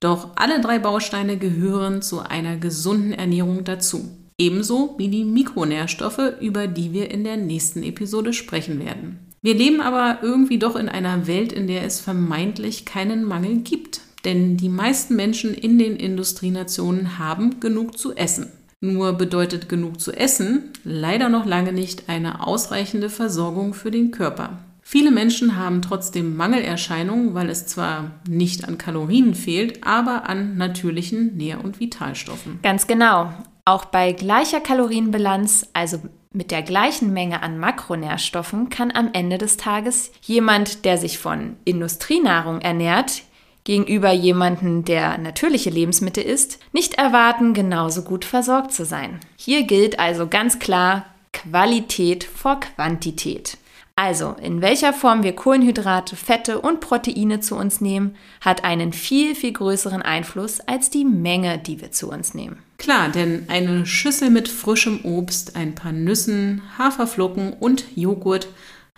Doch 0.00 0.30
alle 0.34 0.60
drei 0.60 0.80
Bausteine 0.80 1.36
gehören 1.36 2.02
zu 2.02 2.20
einer 2.20 2.56
gesunden 2.56 3.12
Ernährung 3.12 3.62
dazu. 3.62 4.08
Ebenso 4.40 4.94
wie 4.96 5.08
die 5.08 5.24
Mikronährstoffe, 5.24 6.32
über 6.40 6.66
die 6.66 6.94
wir 6.94 7.10
in 7.10 7.24
der 7.24 7.36
nächsten 7.36 7.82
Episode 7.82 8.32
sprechen 8.32 8.82
werden. 8.82 9.18
Wir 9.42 9.54
leben 9.54 9.82
aber 9.82 10.20
irgendwie 10.22 10.58
doch 10.58 10.76
in 10.76 10.88
einer 10.88 11.26
Welt, 11.26 11.52
in 11.52 11.66
der 11.66 11.84
es 11.84 12.00
vermeintlich 12.00 12.86
keinen 12.86 13.22
Mangel 13.22 13.58
gibt. 13.58 14.00
Denn 14.24 14.56
die 14.56 14.70
meisten 14.70 15.14
Menschen 15.14 15.52
in 15.52 15.78
den 15.78 15.94
Industrienationen 15.94 17.18
haben 17.18 17.60
genug 17.60 17.98
zu 17.98 18.16
essen. 18.16 18.50
Nur 18.80 19.12
bedeutet 19.12 19.68
genug 19.68 20.00
zu 20.00 20.10
essen 20.10 20.70
leider 20.84 21.28
noch 21.28 21.44
lange 21.44 21.74
nicht 21.74 22.08
eine 22.08 22.46
ausreichende 22.46 23.10
Versorgung 23.10 23.74
für 23.74 23.90
den 23.90 24.10
Körper. 24.10 24.58
Viele 24.80 25.10
Menschen 25.10 25.56
haben 25.56 25.82
trotzdem 25.82 26.34
Mangelerscheinungen, 26.34 27.34
weil 27.34 27.50
es 27.50 27.66
zwar 27.66 28.12
nicht 28.26 28.66
an 28.66 28.78
Kalorien 28.78 29.34
fehlt, 29.34 29.86
aber 29.86 30.30
an 30.30 30.56
natürlichen 30.56 31.36
Nähr- 31.36 31.62
und 31.62 31.78
Vitalstoffen. 31.78 32.58
Ganz 32.62 32.86
genau. 32.86 33.32
Auch 33.70 33.84
bei 33.84 34.10
gleicher 34.10 34.58
Kalorienbilanz, 34.58 35.68
also 35.74 35.98
mit 36.32 36.50
der 36.50 36.62
gleichen 36.62 37.12
Menge 37.12 37.40
an 37.40 37.56
Makronährstoffen, 37.56 38.68
kann 38.68 38.90
am 38.90 39.10
Ende 39.12 39.38
des 39.38 39.58
Tages 39.58 40.10
jemand, 40.22 40.84
der 40.84 40.98
sich 40.98 41.18
von 41.20 41.54
Industrienahrung 41.64 42.60
ernährt, 42.62 43.22
gegenüber 43.62 44.10
jemanden, 44.10 44.84
der 44.84 45.18
natürliche 45.18 45.70
Lebensmittel 45.70 46.24
isst, 46.24 46.58
nicht 46.72 46.94
erwarten, 46.94 47.54
genauso 47.54 48.02
gut 48.02 48.24
versorgt 48.24 48.72
zu 48.72 48.84
sein. 48.84 49.20
Hier 49.36 49.62
gilt 49.62 50.00
also 50.00 50.26
ganz 50.26 50.58
klar 50.58 51.04
Qualität 51.32 52.24
vor 52.24 52.58
Quantität. 52.58 53.56
Also, 53.96 54.34
in 54.40 54.62
welcher 54.62 54.92
Form 54.92 55.22
wir 55.22 55.36
Kohlenhydrate, 55.36 56.16
Fette 56.16 56.60
und 56.60 56.80
Proteine 56.80 57.40
zu 57.40 57.56
uns 57.56 57.80
nehmen, 57.80 58.16
hat 58.40 58.64
einen 58.64 58.92
viel, 58.92 59.34
viel 59.34 59.52
größeren 59.52 60.00
Einfluss 60.00 60.60
als 60.60 60.88
die 60.88 61.04
Menge, 61.04 61.58
die 61.58 61.80
wir 61.80 61.92
zu 61.92 62.10
uns 62.10 62.32
nehmen. 62.32 62.58
Klar, 62.78 63.10
denn 63.10 63.44
eine 63.48 63.84
Schüssel 63.84 64.30
mit 64.30 64.48
frischem 64.48 65.04
Obst, 65.04 65.54
ein 65.54 65.74
paar 65.74 65.92
Nüssen, 65.92 66.62
Haferflocken 66.78 67.52
und 67.52 67.84
Joghurt 67.94 68.48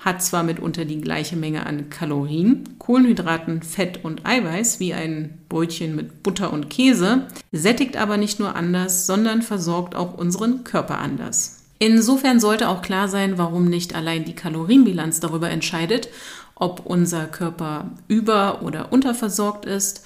hat 0.05 0.23
zwar 0.23 0.43
mitunter 0.43 0.85
die 0.85 1.01
gleiche 1.01 1.37
Menge 1.37 1.67
an 1.67 1.89
Kalorien, 1.89 2.77
Kohlenhydraten, 2.79 3.63
Fett 3.63 4.05
und 4.05 4.27
Eiweiß 4.27 4.81
wie 4.81 4.95
ein 4.95 5.39
Brötchen 5.49 5.95
mit 5.95 6.23
Butter 6.23 6.53
und 6.53 6.71
Käse, 6.71 7.27
sättigt 7.53 7.97
aber 7.97 8.17
nicht 8.17 8.41
nur 8.41 8.55
anders, 8.57 9.07
sondern 9.07 9.43
versorgt 9.43 9.95
auch 9.95 10.15
unseren 10.15 10.65
Körper 10.65 10.99
anders. 10.99 11.62
Insofern 11.83 12.39
sollte 12.39 12.69
auch 12.69 12.81
klar 12.81 13.09
sein, 13.09 13.39
warum 13.39 13.65
nicht 13.65 13.97
allein 13.97 14.25
die 14.25 14.37
Kalorienbilanz 14.37 15.19
darüber 15.19 15.51
entscheidet, 15.51 16.11
ob 16.55 16.87
unser 16.87 17.27
Körper 17.27 17.91
über- 18.07 18.63
oder 18.63 18.93
unterversorgt 18.93 19.67
ist. 19.67 20.05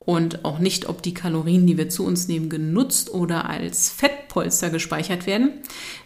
und 0.00 0.46
auch 0.46 0.58
nicht, 0.58 0.88
ob 0.88 1.02
die 1.02 1.12
Kalorien, 1.12 1.66
die 1.66 1.76
wir 1.76 1.90
zu 1.90 2.02
uns 2.06 2.28
nehmen, 2.28 2.48
genutzt 2.48 3.12
oder 3.12 3.50
als 3.50 3.90
Fettpolster 3.90 4.70
gespeichert 4.70 5.26
werden. 5.26 5.50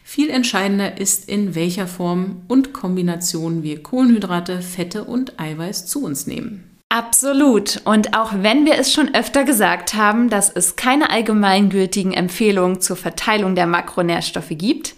Viel 0.03 0.29
entscheidender 0.29 0.99
ist, 0.99 1.29
in 1.29 1.55
welcher 1.55 1.87
Form 1.87 2.43
und 2.49 2.73
Kombination 2.73 3.63
wir 3.63 3.81
Kohlenhydrate, 3.81 4.61
Fette 4.61 5.05
und 5.05 5.39
Eiweiß 5.39 5.87
zu 5.87 6.03
uns 6.03 6.27
nehmen. 6.27 6.65
Absolut. 6.89 7.81
Und 7.85 8.19
auch 8.19 8.33
wenn 8.37 8.67
wir 8.67 8.75
es 8.75 8.93
schon 8.93 9.15
öfter 9.15 9.45
gesagt 9.45 9.95
haben, 9.95 10.29
dass 10.29 10.51
es 10.51 10.75
keine 10.75 11.11
allgemeingültigen 11.11 12.13
Empfehlungen 12.13 12.81
zur 12.81 12.97
Verteilung 12.97 13.55
der 13.55 13.69
Makronährstoffe 13.69 14.51
gibt, 14.51 14.97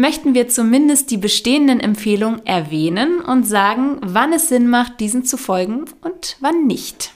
möchten 0.00 0.34
wir 0.34 0.48
zumindest 0.48 1.10
die 1.10 1.18
bestehenden 1.18 1.78
Empfehlungen 1.78 2.44
erwähnen 2.46 3.20
und 3.20 3.44
sagen, 3.44 3.98
wann 4.02 4.32
es 4.32 4.48
Sinn 4.48 4.68
macht, 4.68 5.00
diesen 5.00 5.24
zu 5.24 5.36
folgen 5.36 5.84
und 6.02 6.36
wann 6.40 6.66
nicht. 6.66 7.12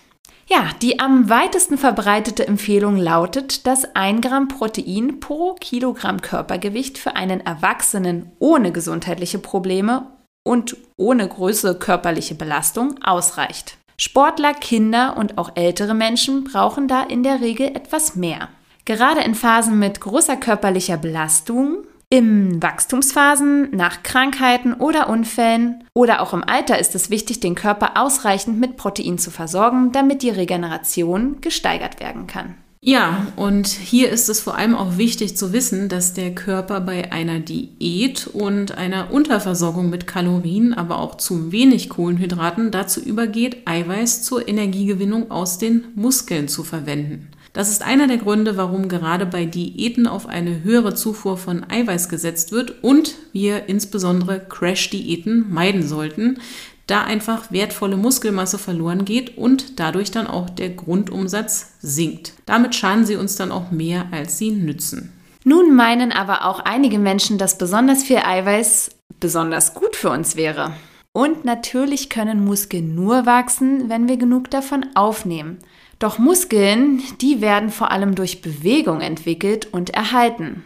Ja, 0.47 0.71
die 0.83 1.01
am 1.01 1.31
weitesten 1.31 1.79
verbreitete 1.79 2.47
Empfehlung 2.47 2.97
lautet, 2.97 3.67
dass 3.67 3.95
ein 3.95 4.21
Gramm 4.21 4.49
Protein 4.49 5.19
pro 5.19 5.55
Kilogramm 5.55 6.21
Körpergewicht 6.21 6.99
für 6.99 7.17
einen 7.17 7.41
Erwachsenen 7.41 8.31
ohne 8.39 8.71
gesundheitliche 8.71 9.39
Probleme 9.39 10.07
und 10.47 10.77
ohne 10.99 11.27
größere 11.27 11.79
körperliche 11.79 12.35
Belastung 12.35 13.03
ausreicht. 13.03 13.79
Sportler, 13.97 14.53
Kinder 14.53 15.17
und 15.17 15.39
auch 15.39 15.53
ältere 15.55 15.95
Menschen 15.95 16.45
brauchen 16.45 16.89
da 16.89 17.03
in 17.03 17.23
der 17.23 17.41
Regel 17.41 17.69
etwas 17.69 18.15
mehr. 18.15 18.49
Gerade 18.85 19.23
in 19.23 19.35
Phasen 19.35 19.79
mit 19.79 20.01
großer 20.03 20.37
körperlicher 20.37 20.99
Belastung 20.99 21.87
in 22.15 22.63
Wachstumsphasen, 22.63 23.71
nach 23.73 24.05
Krankheiten 24.05 24.73
oder 24.73 25.09
Unfällen 25.09 25.83
oder 25.95 26.23
auch 26.23 26.33
im 26.33 26.45
Alter 26.45 26.79
ist 26.79 26.95
es 26.95 27.11
wichtig, 27.11 27.41
den 27.41 27.57
Körper 27.57 28.01
ausreichend 28.01 28.61
mit 28.61 28.77
Protein 28.77 29.19
zu 29.19 29.33
versorgen, 29.33 29.91
damit 29.91 30.23
die 30.23 30.31
Regeneration 30.31 31.41
gesteigert 31.41 31.99
werden 31.99 32.29
kann. 32.29 32.55
Ja, 32.81 33.27
und 33.35 33.67
hier 33.67 34.11
ist 34.11 34.29
es 34.29 34.41
vor 34.41 34.57
allem 34.57 34.77
auch 34.77 34.97
wichtig 34.97 35.37
zu 35.37 35.53
wissen, 35.53 35.89
dass 35.89 36.15
der 36.15 36.37
Körper 36.37 36.81
bei 36.81 37.11
einer 37.11 37.41
Diät 37.41 38.29
und 38.29 38.79
einer 38.79 39.11
Unterversorgung 39.11 39.91
mit 39.91 40.07
Kalorien, 40.07 40.73
aber 40.73 41.01
auch 41.01 41.17
zu 41.17 41.51
wenig 41.51 41.89
Kohlenhydraten 41.89 42.71
dazu 42.71 43.01
übergeht, 43.01 43.63
Eiweiß 43.65 44.23
zur 44.23 44.47
Energiegewinnung 44.47 45.33
aus 45.33 45.59
den 45.59 45.87
Muskeln 45.97 46.47
zu 46.47 46.63
verwenden. 46.63 47.31
Das 47.55 47.71
ist 47.71 47.83
einer 47.83 48.09
der 48.09 48.17
Gründe, 48.19 48.57
warum 48.57 48.89
gerade 48.89 49.27
bei 49.27 49.45
Diäten 49.45 50.09
auf 50.09 50.27
eine 50.27 50.65
höhere 50.65 50.95
Zufuhr 50.95 51.39
von 51.39 51.65
Eiweiß 51.71 52.09
gesetzt 52.09 52.51
wird 52.51 52.83
und 52.83 53.15
wir 53.33 53.69
insbesondere 53.69 54.41
Crash-Diäten 54.41 55.53
meiden 55.53 55.87
sollten, 55.87 56.41
da 56.89 57.05
einfach 57.05 57.53
wertvolle 57.53 57.97
Muskelmasse 57.97 58.59
verloren 58.59 59.05
geht 59.05 59.39
und 59.39 59.79
dadurch 59.79 60.11
dann 60.11 60.27
auch 60.27 60.51
der 60.51 60.71
Grundumsatz 60.71 61.75
sinkt. 61.81 62.33
Damit 62.45 62.75
schaden 62.75 63.07
sie 63.07 63.15
uns 63.15 63.37
dann 63.37 63.53
auch 63.53 63.71
mehr, 63.71 64.07
als 64.11 64.37
sie 64.37 64.51
nützen. 64.51 65.13
Nun 65.45 65.77
meinen 65.77 66.11
aber 66.11 66.47
auch 66.47 66.59
einige 66.59 66.99
Menschen, 66.99 67.39
dass 67.39 67.57
besonders 67.57 68.03
viel 68.03 68.19
Eiweiß 68.19 68.91
besonders 69.21 69.75
gut 69.75 69.95
für 69.95 70.11
uns 70.11 70.35
wäre. 70.35 70.73
Und 71.13 71.45
natürlich 71.45 72.11
können 72.11 72.45
Muskeln 72.45 72.97
nur 72.97 73.27
wachsen, 73.27 73.89
wenn 73.89 74.09
wir 74.09 74.17
genug 74.17 74.51
davon 74.51 74.85
aufnehmen. 74.97 75.59
Doch 76.05 76.19
Muskeln, 76.19 77.03
die 77.23 77.41
werden 77.41 77.71
vor 77.71 77.91
allem 77.91 78.15
durch 78.15 78.43
Bewegung 78.43 79.01
entwickelt 79.01 79.73
und 79.73 79.89
erhalten. 79.89 80.63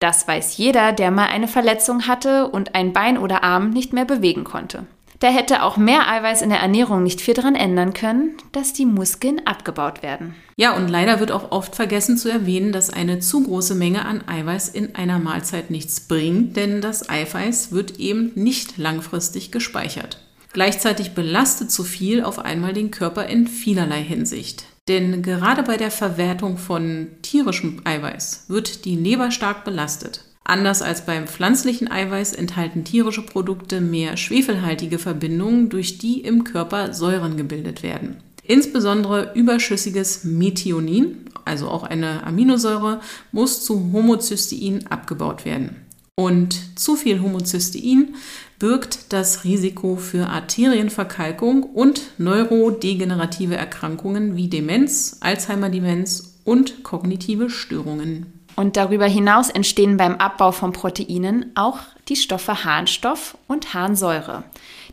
Das 0.00 0.26
weiß 0.26 0.56
jeder, 0.56 0.90
der 0.90 1.12
mal 1.12 1.28
eine 1.28 1.46
Verletzung 1.46 2.08
hatte 2.08 2.48
und 2.48 2.74
ein 2.74 2.92
Bein 2.92 3.16
oder 3.16 3.44
Arm 3.44 3.70
nicht 3.70 3.92
mehr 3.92 4.04
bewegen 4.04 4.42
konnte. 4.42 4.86
Da 5.20 5.28
hätte 5.28 5.62
auch 5.62 5.76
mehr 5.76 6.10
Eiweiß 6.10 6.42
in 6.42 6.50
der 6.50 6.58
Ernährung 6.58 7.04
nicht 7.04 7.20
viel 7.20 7.34
daran 7.34 7.54
ändern 7.54 7.94
können, 7.94 8.32
dass 8.50 8.72
die 8.72 8.84
Muskeln 8.84 9.46
abgebaut 9.46 10.02
werden. 10.02 10.34
Ja, 10.56 10.74
und 10.74 10.88
leider 10.88 11.20
wird 11.20 11.30
auch 11.30 11.52
oft 11.52 11.76
vergessen 11.76 12.16
zu 12.16 12.28
erwähnen, 12.28 12.72
dass 12.72 12.92
eine 12.92 13.20
zu 13.20 13.44
große 13.44 13.76
Menge 13.76 14.04
an 14.04 14.24
Eiweiß 14.26 14.70
in 14.70 14.96
einer 14.96 15.20
Mahlzeit 15.20 15.70
nichts 15.70 16.00
bringt, 16.00 16.56
denn 16.56 16.80
das 16.80 17.08
Eiweiß 17.08 17.70
wird 17.70 18.00
eben 18.00 18.32
nicht 18.34 18.76
langfristig 18.76 19.52
gespeichert. 19.52 20.20
Gleichzeitig 20.52 21.12
belastet 21.12 21.70
zu 21.70 21.84
viel 21.84 22.24
auf 22.24 22.40
einmal 22.40 22.72
den 22.72 22.90
Körper 22.90 23.26
in 23.26 23.46
vielerlei 23.46 24.02
Hinsicht. 24.02 24.64
Denn 24.88 25.22
gerade 25.22 25.62
bei 25.62 25.76
der 25.76 25.90
Verwertung 25.90 26.56
von 26.56 27.08
tierischem 27.22 27.80
Eiweiß 27.84 28.46
wird 28.48 28.84
die 28.84 28.96
Leber 28.96 29.30
stark 29.30 29.64
belastet. 29.64 30.24
Anders 30.44 30.82
als 30.82 31.06
beim 31.06 31.28
pflanzlichen 31.28 31.90
Eiweiß 31.90 32.32
enthalten 32.32 32.82
tierische 32.82 33.22
Produkte 33.24 33.80
mehr 33.80 34.16
schwefelhaltige 34.16 34.98
Verbindungen, 34.98 35.68
durch 35.68 35.98
die 35.98 36.20
im 36.22 36.44
Körper 36.44 36.92
Säuren 36.92 37.36
gebildet 37.36 37.82
werden. 37.82 38.16
Insbesondere 38.42 39.32
überschüssiges 39.34 40.24
Methionin, 40.24 41.26
also 41.44 41.68
auch 41.68 41.84
eine 41.84 42.24
Aminosäure, 42.24 43.00
muss 43.30 43.64
zu 43.64 43.92
Homozystein 43.92 44.88
abgebaut 44.88 45.44
werden. 45.44 45.76
Und 46.16 46.78
zu 46.78 46.96
viel 46.96 47.22
Homozystein 47.22 48.16
birgt 48.60 49.12
das 49.12 49.42
Risiko 49.42 49.96
für 49.96 50.28
Arterienverkalkung 50.28 51.64
und 51.64 52.02
neurodegenerative 52.18 53.56
Erkrankungen 53.56 54.36
wie 54.36 54.48
Demenz, 54.48 55.16
Alzheimer-Demenz 55.20 56.40
und 56.44 56.84
kognitive 56.84 57.48
Störungen. 57.48 58.40
Und 58.56 58.76
darüber 58.76 59.06
hinaus 59.06 59.48
entstehen 59.48 59.96
beim 59.96 60.16
Abbau 60.16 60.52
von 60.52 60.72
Proteinen 60.72 61.52
auch 61.54 61.78
die 62.08 62.16
Stoffe 62.16 62.62
Harnstoff 62.64 63.38
und 63.48 63.72
Harnsäure, 63.72 64.44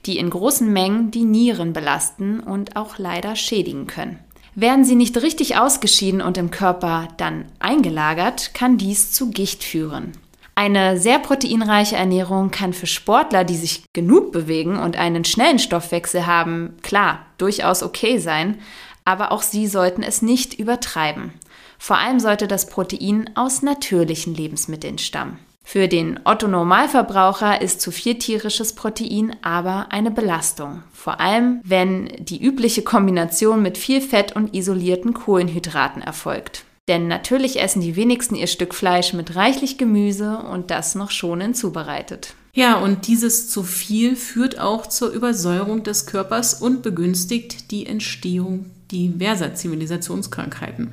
die 0.06 0.18
in 0.18 0.30
großen 0.30 0.72
Mengen 0.72 1.12
die 1.12 1.26
Nieren 1.26 1.74
belasten 1.74 2.40
und 2.40 2.78
auch 2.78 2.98
leider 2.98 3.36
schädigen 3.36 3.86
können. 3.86 4.20
Werden 4.56 4.86
sie 4.86 4.96
nicht 4.96 5.22
richtig 5.22 5.58
ausgeschieden 5.58 6.22
und 6.22 6.38
im 6.38 6.52
Körper 6.52 7.10
dann 7.18 7.46
eingelagert, 7.60 8.54
kann 8.54 8.78
dies 8.78 9.12
zu 9.12 9.30
Gicht 9.30 9.64
führen. 9.64 10.14
Eine 10.58 10.98
sehr 10.98 11.20
proteinreiche 11.20 11.98
Ernährung 11.98 12.50
kann 12.50 12.74
für 12.74 12.88
Sportler, 12.88 13.44
die 13.44 13.56
sich 13.56 13.84
genug 13.94 14.32
bewegen 14.32 14.80
und 14.80 14.98
einen 14.98 15.24
schnellen 15.24 15.60
Stoffwechsel 15.60 16.26
haben, 16.26 16.78
klar, 16.82 17.28
durchaus 17.38 17.84
okay 17.84 18.18
sein, 18.18 18.58
aber 19.06 19.32
auch 19.32 19.44
sie 19.44 19.68
sollten 19.68 20.02
es 20.02 20.24
nicht 20.24 20.56
übertreiben. 20.56 21.32
Vor 21.78 22.00
allem 22.00 22.20
sollte 22.20 22.48
das 22.48 22.70
Protein 22.70 23.30
aus 23.36 23.62
natürlichen 23.62 24.34
Lebensmitteln 24.34 24.98
stammen. 24.98 25.38
Für 25.64 25.88
den 25.88 26.20
Otto-Normalverbraucher 26.24 27.62
ist 27.62 27.80
zu 27.80 27.92
viel 27.92 28.18
tierisches 28.18 28.74
Protein 28.74 29.36
aber 29.44 29.90
eine 29.92 30.10
Belastung. 30.10 30.82
Vor 30.92 31.20
allem, 31.20 31.62
wenn 31.66 32.08
die 32.18 32.44
übliche 32.44 32.82
Kombination 32.82 33.62
mit 33.62 33.78
viel 33.78 34.02
Fett 34.02 34.36
und 34.36 34.56
isolierten 34.56 35.14
Kohlenhydraten 35.14 36.02
erfolgt. 36.02 36.64
Denn 36.88 37.08
natürlich 37.08 37.60
essen 37.60 37.82
die 37.82 37.96
wenigsten 37.96 38.36
ihr 38.36 38.48
Stück 38.48 38.74
Fleisch 38.74 39.14
mit 39.14 39.36
reichlich 39.36 39.78
Gemüse 39.78 40.38
und 40.38 40.72
das 40.72 40.96
noch 40.96 41.12
schonend 41.12 41.58
zubereitet. 41.58 42.36
Ja, 42.54 42.80
und 42.80 43.08
dieses 43.08 43.50
zu 43.50 43.62
viel 43.62 44.16
führt 44.16 44.60
auch 44.60 44.88
zur 44.88 45.10
Übersäuerung 45.12 45.84
des 45.84 46.06
Körpers 46.06 46.56
und 46.56 46.82
begünstigt 46.82 47.72
die 47.72 47.86
Entstehung 47.86 48.66
diverser 48.92 49.54
Zivilisationskrankheiten. 49.54 50.90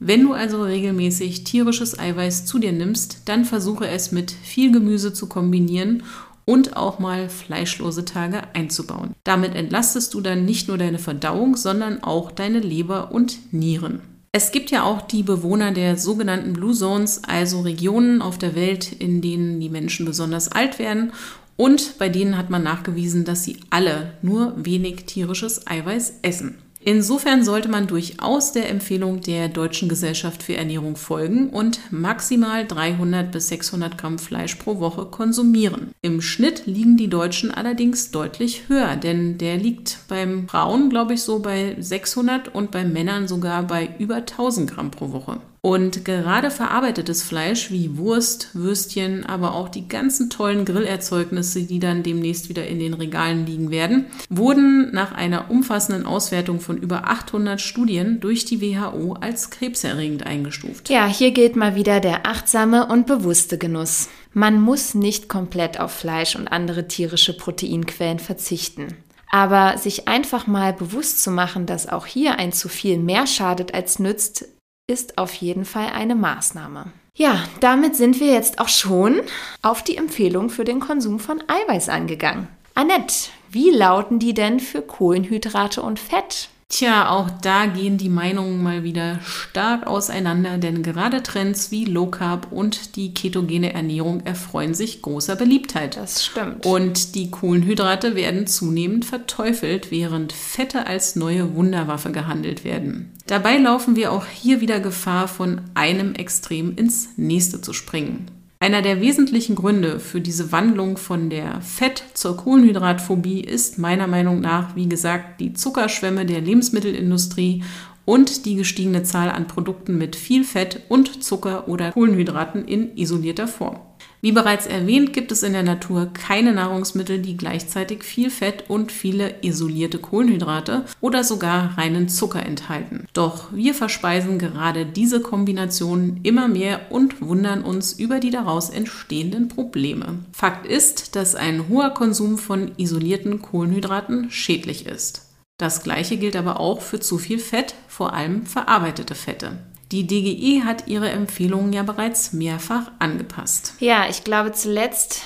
Wenn 0.00 0.24
du 0.24 0.32
also 0.32 0.62
regelmäßig 0.64 1.44
tierisches 1.44 1.96
Eiweiß 1.96 2.44
zu 2.44 2.58
dir 2.58 2.72
nimmst, 2.72 3.22
dann 3.26 3.44
versuche 3.44 3.86
es 3.86 4.10
mit 4.10 4.32
viel 4.32 4.72
Gemüse 4.72 5.14
zu 5.14 5.28
kombinieren 5.28 6.02
und 6.44 6.76
auch 6.76 6.98
mal 6.98 7.28
fleischlose 7.28 8.04
Tage 8.04 8.42
einzubauen. 8.52 9.14
Damit 9.22 9.54
entlastest 9.54 10.12
du 10.12 10.20
dann 10.20 10.44
nicht 10.44 10.66
nur 10.66 10.76
deine 10.76 10.98
Verdauung, 10.98 11.56
sondern 11.56 12.02
auch 12.02 12.32
deine 12.32 12.58
Leber 12.58 13.12
und 13.12 13.38
Nieren. 13.52 14.02
Es 14.34 14.50
gibt 14.50 14.70
ja 14.70 14.84
auch 14.84 15.02
die 15.02 15.22
Bewohner 15.22 15.72
der 15.72 15.98
sogenannten 15.98 16.54
Blue 16.54 16.72
Zones, 16.72 17.22
also 17.24 17.60
Regionen 17.60 18.22
auf 18.22 18.38
der 18.38 18.54
Welt, 18.54 18.90
in 18.90 19.20
denen 19.20 19.60
die 19.60 19.68
Menschen 19.68 20.06
besonders 20.06 20.50
alt 20.50 20.78
werden 20.78 21.12
und 21.58 21.98
bei 21.98 22.08
denen 22.08 22.38
hat 22.38 22.48
man 22.48 22.62
nachgewiesen, 22.62 23.26
dass 23.26 23.44
sie 23.44 23.58
alle 23.68 24.14
nur 24.22 24.54
wenig 24.56 25.04
tierisches 25.04 25.66
Eiweiß 25.66 26.20
essen. 26.22 26.56
Insofern 26.84 27.44
sollte 27.44 27.68
man 27.68 27.86
durchaus 27.86 28.52
der 28.52 28.68
Empfehlung 28.68 29.20
der 29.20 29.48
Deutschen 29.48 29.88
Gesellschaft 29.88 30.42
für 30.42 30.56
Ernährung 30.56 30.96
folgen 30.96 31.50
und 31.50 31.80
maximal 31.92 32.66
300 32.66 33.30
bis 33.30 33.48
600 33.48 33.96
Gramm 33.96 34.18
Fleisch 34.18 34.56
pro 34.56 34.80
Woche 34.80 35.06
konsumieren. 35.06 35.92
Im 36.02 36.20
Schnitt 36.20 36.66
liegen 36.66 36.96
die 36.96 37.08
Deutschen 37.08 37.52
allerdings 37.52 38.10
deutlich 38.10 38.68
höher, 38.68 38.96
denn 38.96 39.38
der 39.38 39.58
liegt 39.58 39.98
beim 40.08 40.48
Frauen, 40.48 40.90
glaube 40.90 41.14
ich, 41.14 41.22
so 41.22 41.38
bei 41.38 41.76
600 41.78 42.52
und 42.52 42.72
bei 42.72 42.84
Männern 42.84 43.28
sogar 43.28 43.62
bei 43.62 43.90
über 43.98 44.16
1000 44.16 44.70
Gramm 44.70 44.90
pro 44.90 45.12
Woche. 45.12 45.40
Und 45.64 46.04
gerade 46.04 46.50
verarbeitetes 46.50 47.22
Fleisch 47.22 47.70
wie 47.70 47.96
Wurst, 47.96 48.48
Würstchen, 48.52 49.24
aber 49.24 49.54
auch 49.54 49.68
die 49.68 49.86
ganzen 49.86 50.28
tollen 50.28 50.64
Grillerzeugnisse, 50.64 51.62
die 51.62 51.78
dann 51.78 52.02
demnächst 52.02 52.48
wieder 52.48 52.66
in 52.66 52.80
den 52.80 52.94
Regalen 52.94 53.46
liegen 53.46 53.70
werden, 53.70 54.06
wurden 54.28 54.92
nach 54.92 55.12
einer 55.12 55.52
umfassenden 55.52 56.04
Auswertung 56.04 56.58
von 56.58 56.78
über 56.78 57.06
800 57.06 57.60
Studien 57.60 58.18
durch 58.18 58.44
die 58.44 58.60
WHO 58.60 59.12
als 59.20 59.50
krebserregend 59.50 60.26
eingestuft. 60.26 60.90
Ja, 60.90 61.06
hier 61.06 61.30
gilt 61.30 61.54
mal 61.54 61.76
wieder 61.76 62.00
der 62.00 62.26
achtsame 62.26 62.88
und 62.88 63.06
bewusste 63.06 63.56
Genuss. 63.56 64.08
Man 64.32 64.60
muss 64.60 64.94
nicht 64.94 65.28
komplett 65.28 65.78
auf 65.78 65.92
Fleisch 65.92 66.34
und 66.34 66.48
andere 66.48 66.88
tierische 66.88 67.36
Proteinquellen 67.36 68.18
verzichten. 68.18 68.88
Aber 69.30 69.78
sich 69.78 70.08
einfach 70.08 70.48
mal 70.48 70.72
bewusst 70.72 71.22
zu 71.22 71.30
machen, 71.30 71.66
dass 71.66 71.88
auch 71.88 72.04
hier 72.04 72.40
ein 72.40 72.52
zu 72.52 72.68
viel 72.68 72.98
mehr 72.98 73.28
schadet 73.28 73.72
als 73.72 74.00
nützt, 74.00 74.48
ist 74.86 75.18
auf 75.18 75.32
jeden 75.34 75.64
Fall 75.64 75.88
eine 75.88 76.14
Maßnahme. 76.14 76.92
Ja, 77.14 77.44
damit 77.60 77.94
sind 77.96 78.20
wir 78.20 78.32
jetzt 78.32 78.58
auch 78.58 78.68
schon 78.68 79.20
auf 79.60 79.82
die 79.82 79.96
Empfehlung 79.96 80.48
für 80.50 80.64
den 80.64 80.80
Konsum 80.80 81.18
von 81.18 81.42
Eiweiß 81.46 81.88
angegangen. 81.88 82.48
Annette, 82.74 83.28
wie 83.50 83.70
lauten 83.70 84.18
die 84.18 84.32
denn 84.32 84.60
für 84.60 84.80
Kohlenhydrate 84.80 85.82
und 85.82 86.00
Fett? 86.00 86.48
Tja, 86.72 87.10
auch 87.10 87.28
da 87.28 87.66
gehen 87.66 87.98
die 87.98 88.08
Meinungen 88.08 88.62
mal 88.62 88.82
wieder 88.82 89.20
stark 89.26 89.86
auseinander, 89.86 90.56
denn 90.56 90.82
gerade 90.82 91.22
Trends 91.22 91.70
wie 91.70 91.84
Low 91.84 92.06
Carb 92.06 92.50
und 92.50 92.96
die 92.96 93.12
ketogene 93.12 93.74
Ernährung 93.74 94.24
erfreuen 94.24 94.72
sich 94.72 95.02
großer 95.02 95.36
Beliebtheit. 95.36 95.98
Das 95.98 96.24
stimmt. 96.24 96.64
Und 96.64 97.14
die 97.14 97.30
Kohlenhydrate 97.30 98.14
werden 98.14 98.46
zunehmend 98.46 99.04
verteufelt, 99.04 99.90
während 99.90 100.32
Fette 100.32 100.86
als 100.86 101.14
neue 101.14 101.54
Wunderwaffe 101.54 102.10
gehandelt 102.10 102.64
werden. 102.64 103.12
Dabei 103.26 103.58
laufen 103.58 103.94
wir 103.94 104.10
auch 104.10 104.24
hier 104.24 104.62
wieder 104.62 104.80
Gefahr, 104.80 105.28
von 105.28 105.60
einem 105.74 106.14
Extrem 106.14 106.74
ins 106.74 107.10
nächste 107.18 107.60
zu 107.60 107.74
springen. 107.74 108.30
Einer 108.62 108.80
der 108.80 109.00
wesentlichen 109.00 109.56
Gründe 109.56 109.98
für 109.98 110.20
diese 110.20 110.52
Wandlung 110.52 110.96
von 110.96 111.30
der 111.30 111.60
Fett- 111.62 112.04
zur 112.14 112.36
Kohlenhydratphobie 112.36 113.40
ist 113.40 113.76
meiner 113.76 114.06
Meinung 114.06 114.38
nach, 114.38 114.76
wie 114.76 114.88
gesagt, 114.88 115.40
die 115.40 115.52
Zuckerschwämme 115.52 116.26
der 116.26 116.40
Lebensmittelindustrie 116.40 117.64
und 118.04 118.46
die 118.46 118.54
gestiegene 118.54 119.02
Zahl 119.02 119.30
an 119.30 119.48
Produkten 119.48 119.98
mit 119.98 120.14
viel 120.14 120.44
Fett 120.44 120.82
und 120.88 121.24
Zucker 121.24 121.66
oder 121.66 121.90
Kohlenhydraten 121.90 122.64
in 122.64 122.96
isolierter 122.96 123.48
Form. 123.48 123.80
Wie 124.24 124.30
bereits 124.30 124.66
erwähnt, 124.66 125.12
gibt 125.12 125.32
es 125.32 125.42
in 125.42 125.52
der 125.52 125.64
Natur 125.64 126.10
keine 126.14 126.52
Nahrungsmittel, 126.52 127.18
die 127.18 127.36
gleichzeitig 127.36 128.04
viel 128.04 128.30
Fett 128.30 128.70
und 128.70 128.92
viele 128.92 129.42
isolierte 129.42 129.98
Kohlenhydrate 129.98 130.84
oder 131.00 131.24
sogar 131.24 131.76
reinen 131.76 132.08
Zucker 132.08 132.46
enthalten. 132.46 133.08
Doch 133.14 133.52
wir 133.52 133.74
verspeisen 133.74 134.38
gerade 134.38 134.86
diese 134.86 135.20
Kombinationen 135.20 136.20
immer 136.22 136.46
mehr 136.46 136.92
und 136.92 137.20
wundern 137.20 137.64
uns 137.64 137.94
über 137.94 138.20
die 138.20 138.30
daraus 138.30 138.70
entstehenden 138.70 139.48
Probleme. 139.48 140.20
Fakt 140.32 140.68
ist, 140.68 141.16
dass 141.16 141.34
ein 141.34 141.68
hoher 141.68 141.90
Konsum 141.90 142.38
von 142.38 142.70
isolierten 142.76 143.42
Kohlenhydraten 143.42 144.30
schädlich 144.30 144.86
ist. 144.86 145.26
Das 145.58 145.82
gleiche 145.82 146.16
gilt 146.16 146.36
aber 146.36 146.60
auch 146.60 146.80
für 146.80 147.00
zu 147.00 147.18
viel 147.18 147.40
Fett, 147.40 147.74
vor 147.88 148.12
allem 148.12 148.46
verarbeitete 148.46 149.16
Fette. 149.16 149.58
Die 149.92 150.06
DGE 150.06 150.64
hat 150.64 150.88
ihre 150.88 151.10
Empfehlungen 151.10 151.74
ja 151.74 151.82
bereits 151.82 152.32
mehrfach 152.32 152.90
angepasst. 152.98 153.74
Ja, 153.78 154.06
ich 154.08 154.24
glaube 154.24 154.52
zuletzt 154.52 155.20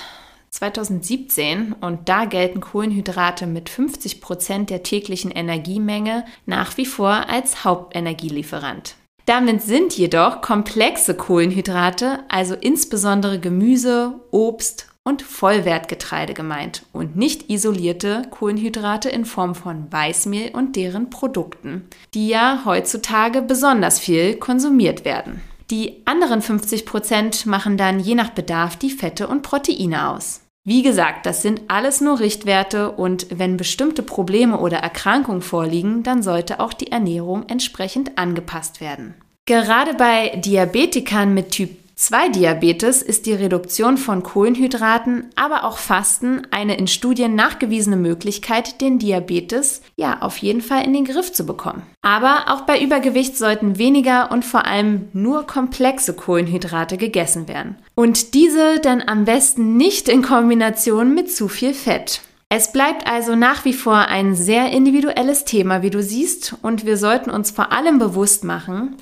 2017 0.49 1.71
und 1.79 2.09
da 2.09 2.25
gelten 2.25 2.59
Kohlenhydrate 2.59 3.47
mit 3.47 3.69
50 3.69 4.19
Prozent 4.19 4.69
der 4.69 4.83
täglichen 4.83 5.31
Energiemenge 5.31 6.25
nach 6.45 6.75
wie 6.75 6.85
vor 6.85 7.29
als 7.29 7.63
Hauptenergielieferant. 7.63 8.95
Damit 9.25 9.61
sind 9.61 9.97
jedoch 9.97 10.41
komplexe 10.41 11.13
Kohlenhydrate, 11.13 12.19
also 12.27 12.53
insbesondere 12.53 13.39
Gemüse, 13.39 14.19
Obst 14.31 14.89
und 15.07 15.21
Vollwertgetreide 15.21 16.33
gemeint 16.33 16.83
und 16.91 17.15
nicht 17.15 17.49
isolierte 17.49 18.23
Kohlenhydrate 18.29 19.07
in 19.07 19.23
Form 19.23 19.55
von 19.55 19.89
Weißmehl 19.89 20.51
und 20.51 20.75
deren 20.75 21.09
Produkten, 21.09 21.87
die 22.13 22.27
ja 22.27 22.63
heutzutage 22.65 23.41
besonders 23.41 23.99
viel 23.99 24.35
konsumiert 24.35 25.05
werden. 25.05 25.41
Die 25.71 26.01
anderen 26.03 26.41
50 26.41 26.85
Prozent 26.85 27.45
machen 27.45 27.77
dann 27.77 28.01
je 28.01 28.15
nach 28.15 28.31
Bedarf 28.31 28.75
die 28.75 28.89
Fette 28.89 29.29
und 29.29 29.43
Proteine 29.43 30.09
aus. 30.09 30.41
Wie 30.65 30.83
gesagt, 30.83 31.25
das 31.25 31.41
sind 31.41 31.61
alles 31.69 32.01
nur 32.01 32.19
Richtwerte 32.19 32.91
und 32.91 33.27
wenn 33.29 33.55
bestimmte 33.55 34.03
Probleme 34.03 34.59
oder 34.59 34.79
Erkrankungen 34.79 35.41
vorliegen, 35.41 36.03
dann 36.03 36.21
sollte 36.21 36.59
auch 36.59 36.73
die 36.73 36.91
Ernährung 36.91 37.45
entsprechend 37.47 38.17
angepasst 38.17 38.81
werden. 38.81 39.13
Gerade 39.45 39.93
bei 39.93 40.35
Diabetikern 40.35 41.33
mit 41.33 41.51
Typ 41.51 41.69
2 41.99 42.29
Diabetes 42.29 43.01
ist 43.01 43.25
die 43.25 43.33
Reduktion 43.33 43.97
von 43.97 44.21
Kohlenhydraten, 44.21 45.31
aber 45.35 45.63
auch 45.63 45.79
Fasten 45.79 46.43
eine 46.51 46.77
in 46.77 46.85
Studien 46.85 47.33
nachgewiesene 47.33 47.95
Möglichkeit, 47.95 48.81
den 48.81 48.99
Diabetes 48.99 49.81
ja 49.95 50.21
auf 50.21 50.37
jeden 50.37 50.61
Fall 50.61 50.85
in 50.85 50.93
den 50.93 51.05
Griff 51.05 51.33
zu 51.33 51.47
bekommen. 51.47 51.81
Aber 52.03 52.53
auch 52.53 52.61
bei 52.61 52.79
Übergewicht 52.79 53.35
sollten 53.35 53.79
weniger 53.79 54.31
und 54.31 54.45
vor 54.45 54.67
allem 54.67 55.07
nur 55.13 55.47
komplexe 55.47 56.13
Kohlenhydrate 56.13 56.97
gegessen 56.97 57.47
werden. 57.47 57.77
Und 57.95 58.35
diese 58.35 58.79
dann 58.79 59.01
am 59.01 59.25
besten 59.25 59.75
nicht 59.75 60.07
in 60.07 60.21
Kombination 60.21 61.15
mit 61.15 61.31
zu 61.31 61.47
viel 61.47 61.73
Fett. 61.73 62.21
Es 62.47 62.71
bleibt 62.71 63.07
also 63.07 63.35
nach 63.35 63.65
wie 63.65 63.73
vor 63.73 63.97
ein 63.97 64.35
sehr 64.35 64.69
individuelles 64.69 65.45
Thema, 65.45 65.81
wie 65.81 65.89
du 65.89 66.03
siehst, 66.03 66.57
und 66.61 66.85
wir 66.85 66.97
sollten 66.97 67.31
uns 67.31 67.49
vor 67.49 67.71
allem 67.71 67.97
bewusst 67.97 68.43
machen, 68.43 68.97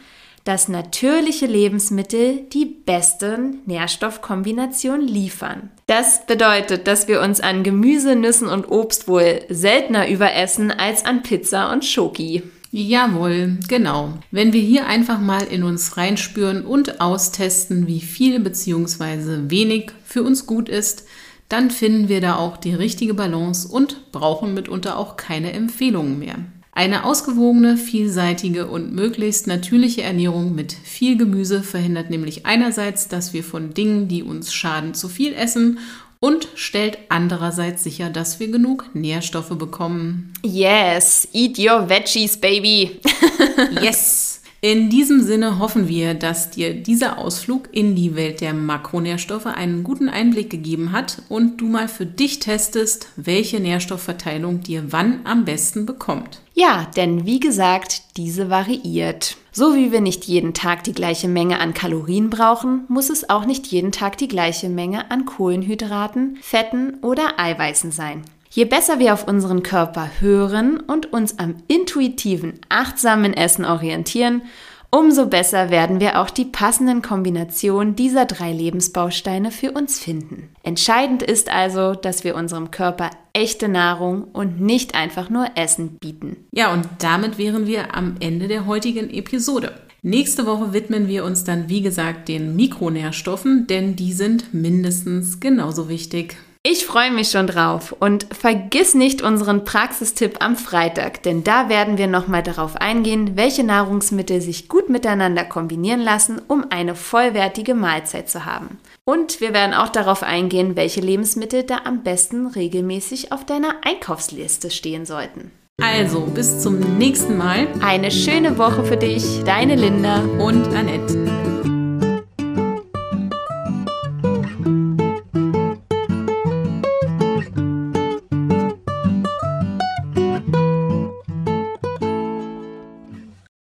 dass 0.45 0.69
natürliche 0.69 1.47
Lebensmittel 1.47 2.43
die 2.53 2.65
besten 2.65 3.61
Nährstoffkombinationen 3.65 5.07
liefern. 5.07 5.71
Das 5.87 6.25
bedeutet, 6.25 6.87
dass 6.87 7.07
wir 7.07 7.21
uns 7.21 7.41
an 7.41 7.63
Gemüse, 7.63 8.15
Nüssen 8.15 8.47
und 8.47 8.71
Obst 8.71 9.07
wohl 9.07 9.41
seltener 9.49 10.07
überessen 10.07 10.71
als 10.71 11.03
an 11.03 11.23
Pizza 11.23 11.73
und 11.73 11.83
Schoki. 11.83 12.43
Jawohl, 12.71 13.57
genau. 13.67 14.13
Wenn 14.31 14.53
wir 14.53 14.61
hier 14.61 14.85
einfach 14.85 15.19
mal 15.19 15.43
in 15.43 15.63
uns 15.63 15.97
reinspüren 15.97 16.65
und 16.65 17.01
austesten, 17.01 17.87
wie 17.87 18.01
viel 18.01 18.39
bzw. 18.39 19.49
wenig 19.49 19.91
für 20.03 20.23
uns 20.23 20.45
gut 20.45 20.69
ist, 20.69 21.05
dann 21.49 21.71
finden 21.71 22.09
wir 22.09 22.21
da 22.21 22.35
auch 22.35 22.57
die 22.57 22.73
richtige 22.73 23.13
Balance 23.13 23.67
und 23.67 24.11
brauchen 24.11 24.53
mitunter 24.53 24.97
auch 24.97 25.15
keine 25.15 25.53
Empfehlungen 25.53 26.19
mehr. 26.19 26.35
Eine 26.77 27.05
ausgewogene, 27.05 27.77
vielseitige 27.77 28.67
und 28.67 28.93
möglichst 28.93 29.47
natürliche 29.47 30.01
Ernährung 30.01 30.55
mit 30.55 30.73
viel 30.73 31.17
Gemüse 31.17 31.63
verhindert 31.63 32.09
nämlich 32.09 32.45
einerseits, 32.45 33.07
dass 33.07 33.31
wir 33.31 33.45
von 33.45 33.73
Dingen, 33.73 34.09
die 34.09 34.23
uns 34.23 34.53
schaden, 34.53 34.93
zu 34.93 35.07
viel 35.07 35.33
essen 35.33 35.79
und 36.19 36.49
stellt 36.55 36.97
andererseits 37.07 37.85
sicher, 37.85 38.09
dass 38.09 38.41
wir 38.41 38.49
genug 38.49 38.89
Nährstoffe 38.93 39.57
bekommen. 39.57 40.33
Yes, 40.43 41.29
eat 41.31 41.57
your 41.57 41.87
veggies, 41.87 42.35
baby. 42.35 42.99
yes. 43.81 44.34
In 44.61 44.89
diesem 44.89 45.21
Sinne 45.21 45.59
hoffen 45.59 45.87
wir, 45.87 46.15
dass 46.15 46.49
dir 46.49 46.73
dieser 46.73 47.19
Ausflug 47.19 47.69
in 47.71 47.95
die 47.95 48.15
Welt 48.15 48.41
der 48.41 48.53
Makronährstoffe 48.53 49.45
einen 49.45 49.83
guten 49.83 50.09
Einblick 50.09 50.49
gegeben 50.49 50.91
hat 50.91 51.21
und 51.29 51.61
du 51.61 51.67
mal 51.67 51.87
für 51.87 52.05
dich 52.05 52.39
testest, 52.39 53.09
welche 53.15 53.59
Nährstoffverteilung 53.59 54.61
dir 54.61 54.91
wann 54.91 55.19
am 55.23 55.45
besten 55.45 55.85
bekommt. 55.85 56.41
Ja, 56.55 56.87
denn 56.95 57.25
wie 57.25 57.39
gesagt, 57.39 58.17
diese 58.17 58.49
variiert. 58.49 59.37
So 59.51 59.75
wie 59.75 59.91
wir 59.91 60.01
nicht 60.01 60.25
jeden 60.25 60.53
Tag 60.53 60.83
die 60.83 60.93
gleiche 60.93 61.27
Menge 61.27 61.59
an 61.59 61.73
Kalorien 61.73 62.29
brauchen, 62.29 62.85
muss 62.87 63.09
es 63.09 63.29
auch 63.29 63.45
nicht 63.45 63.67
jeden 63.67 63.91
Tag 63.91 64.17
die 64.17 64.27
gleiche 64.27 64.69
Menge 64.69 65.11
an 65.11 65.25
Kohlenhydraten, 65.25 66.37
Fetten 66.41 66.95
oder 67.01 67.39
Eiweißen 67.39 67.91
sein. 67.91 68.23
Je 68.55 68.63
besser 68.63 68.99
wir 68.99 69.13
auf 69.13 69.27
unseren 69.27 69.63
Körper 69.63 70.09
hören 70.21 70.79
und 70.79 71.11
uns 71.11 71.39
am 71.39 71.55
intuitiven, 71.67 72.53
achtsamen 72.69 73.33
Essen 73.33 73.65
orientieren, 73.65 74.43
umso 74.91 75.25
besser 75.25 75.71
werden 75.71 75.99
wir 75.99 76.21
auch 76.21 76.29
die 76.29 76.45
passenden 76.45 77.01
Kombinationen 77.01 77.97
dieser 77.97 78.23
drei 78.23 78.53
Lebensbausteine 78.53 79.51
für 79.51 79.73
uns 79.73 79.99
finden. 79.99 80.51
Entscheidend 80.63 81.21
ist 81.21 81.51
also, 81.51 81.95
dass 81.95 82.23
wir 82.23 82.35
unserem 82.35 82.71
Körper 82.71 83.09
echte 83.33 83.67
Nahrung 83.67 84.23
und 84.31 84.61
nicht 84.61 84.95
einfach 84.95 85.29
nur 85.29 85.47
Essen 85.55 85.97
bieten. 85.99 86.37
Ja, 86.53 86.71
und 86.71 86.87
damit 86.99 87.37
wären 87.37 87.67
wir 87.67 87.93
am 87.93 88.15
Ende 88.21 88.47
der 88.47 88.65
heutigen 88.65 89.09
Episode. 89.09 89.73
Nächste 90.01 90.45
Woche 90.45 90.71
widmen 90.71 91.09
wir 91.09 91.25
uns 91.25 91.43
dann, 91.43 91.67
wie 91.67 91.81
gesagt, 91.81 92.29
den 92.29 92.55
Mikronährstoffen, 92.55 93.67
denn 93.67 93.97
die 93.97 94.13
sind 94.13 94.53
mindestens 94.53 95.41
genauso 95.41 95.89
wichtig. 95.89 96.37
Ich 96.67 96.87
freue 96.87 97.11
mich 97.11 97.29
schon 97.29 97.45
drauf 97.45 97.95
und 97.99 98.25
vergiss 98.33 98.95
nicht 98.95 99.21
unseren 99.21 99.65
Praxistipp 99.65 100.43
am 100.43 100.55
Freitag, 100.55 101.21
denn 101.21 101.43
da 101.43 101.69
werden 101.69 101.99
wir 101.99 102.07
nochmal 102.07 102.41
darauf 102.41 102.75
eingehen, 102.77 103.33
welche 103.35 103.63
Nahrungsmittel 103.63 104.41
sich 104.41 104.67
gut 104.67 104.89
miteinander 104.89 105.43
kombinieren 105.43 106.01
lassen, 106.01 106.41
um 106.47 106.65
eine 106.71 106.95
vollwertige 106.95 107.75
Mahlzeit 107.75 108.31
zu 108.31 108.45
haben. 108.45 108.79
Und 109.03 109.41
wir 109.41 109.53
werden 109.53 109.75
auch 109.75 109.89
darauf 109.89 110.23
eingehen, 110.23 110.75
welche 110.75 111.01
Lebensmittel 111.01 111.61
da 111.61 111.81
am 111.83 112.01
besten 112.01 112.47
regelmäßig 112.47 113.31
auf 113.31 113.45
deiner 113.45 113.75
Einkaufsliste 113.83 114.71
stehen 114.71 115.05
sollten. 115.05 115.51
Also, 115.79 116.21
bis 116.21 116.63
zum 116.63 116.79
nächsten 116.97 117.37
Mal. 117.37 117.67
Eine 117.79 118.09
schöne 118.09 118.57
Woche 118.57 118.83
für 118.83 118.97
dich, 118.97 119.43
deine 119.45 119.75
Linda 119.75 120.21
und 120.39 120.67
Annette. 120.69 121.44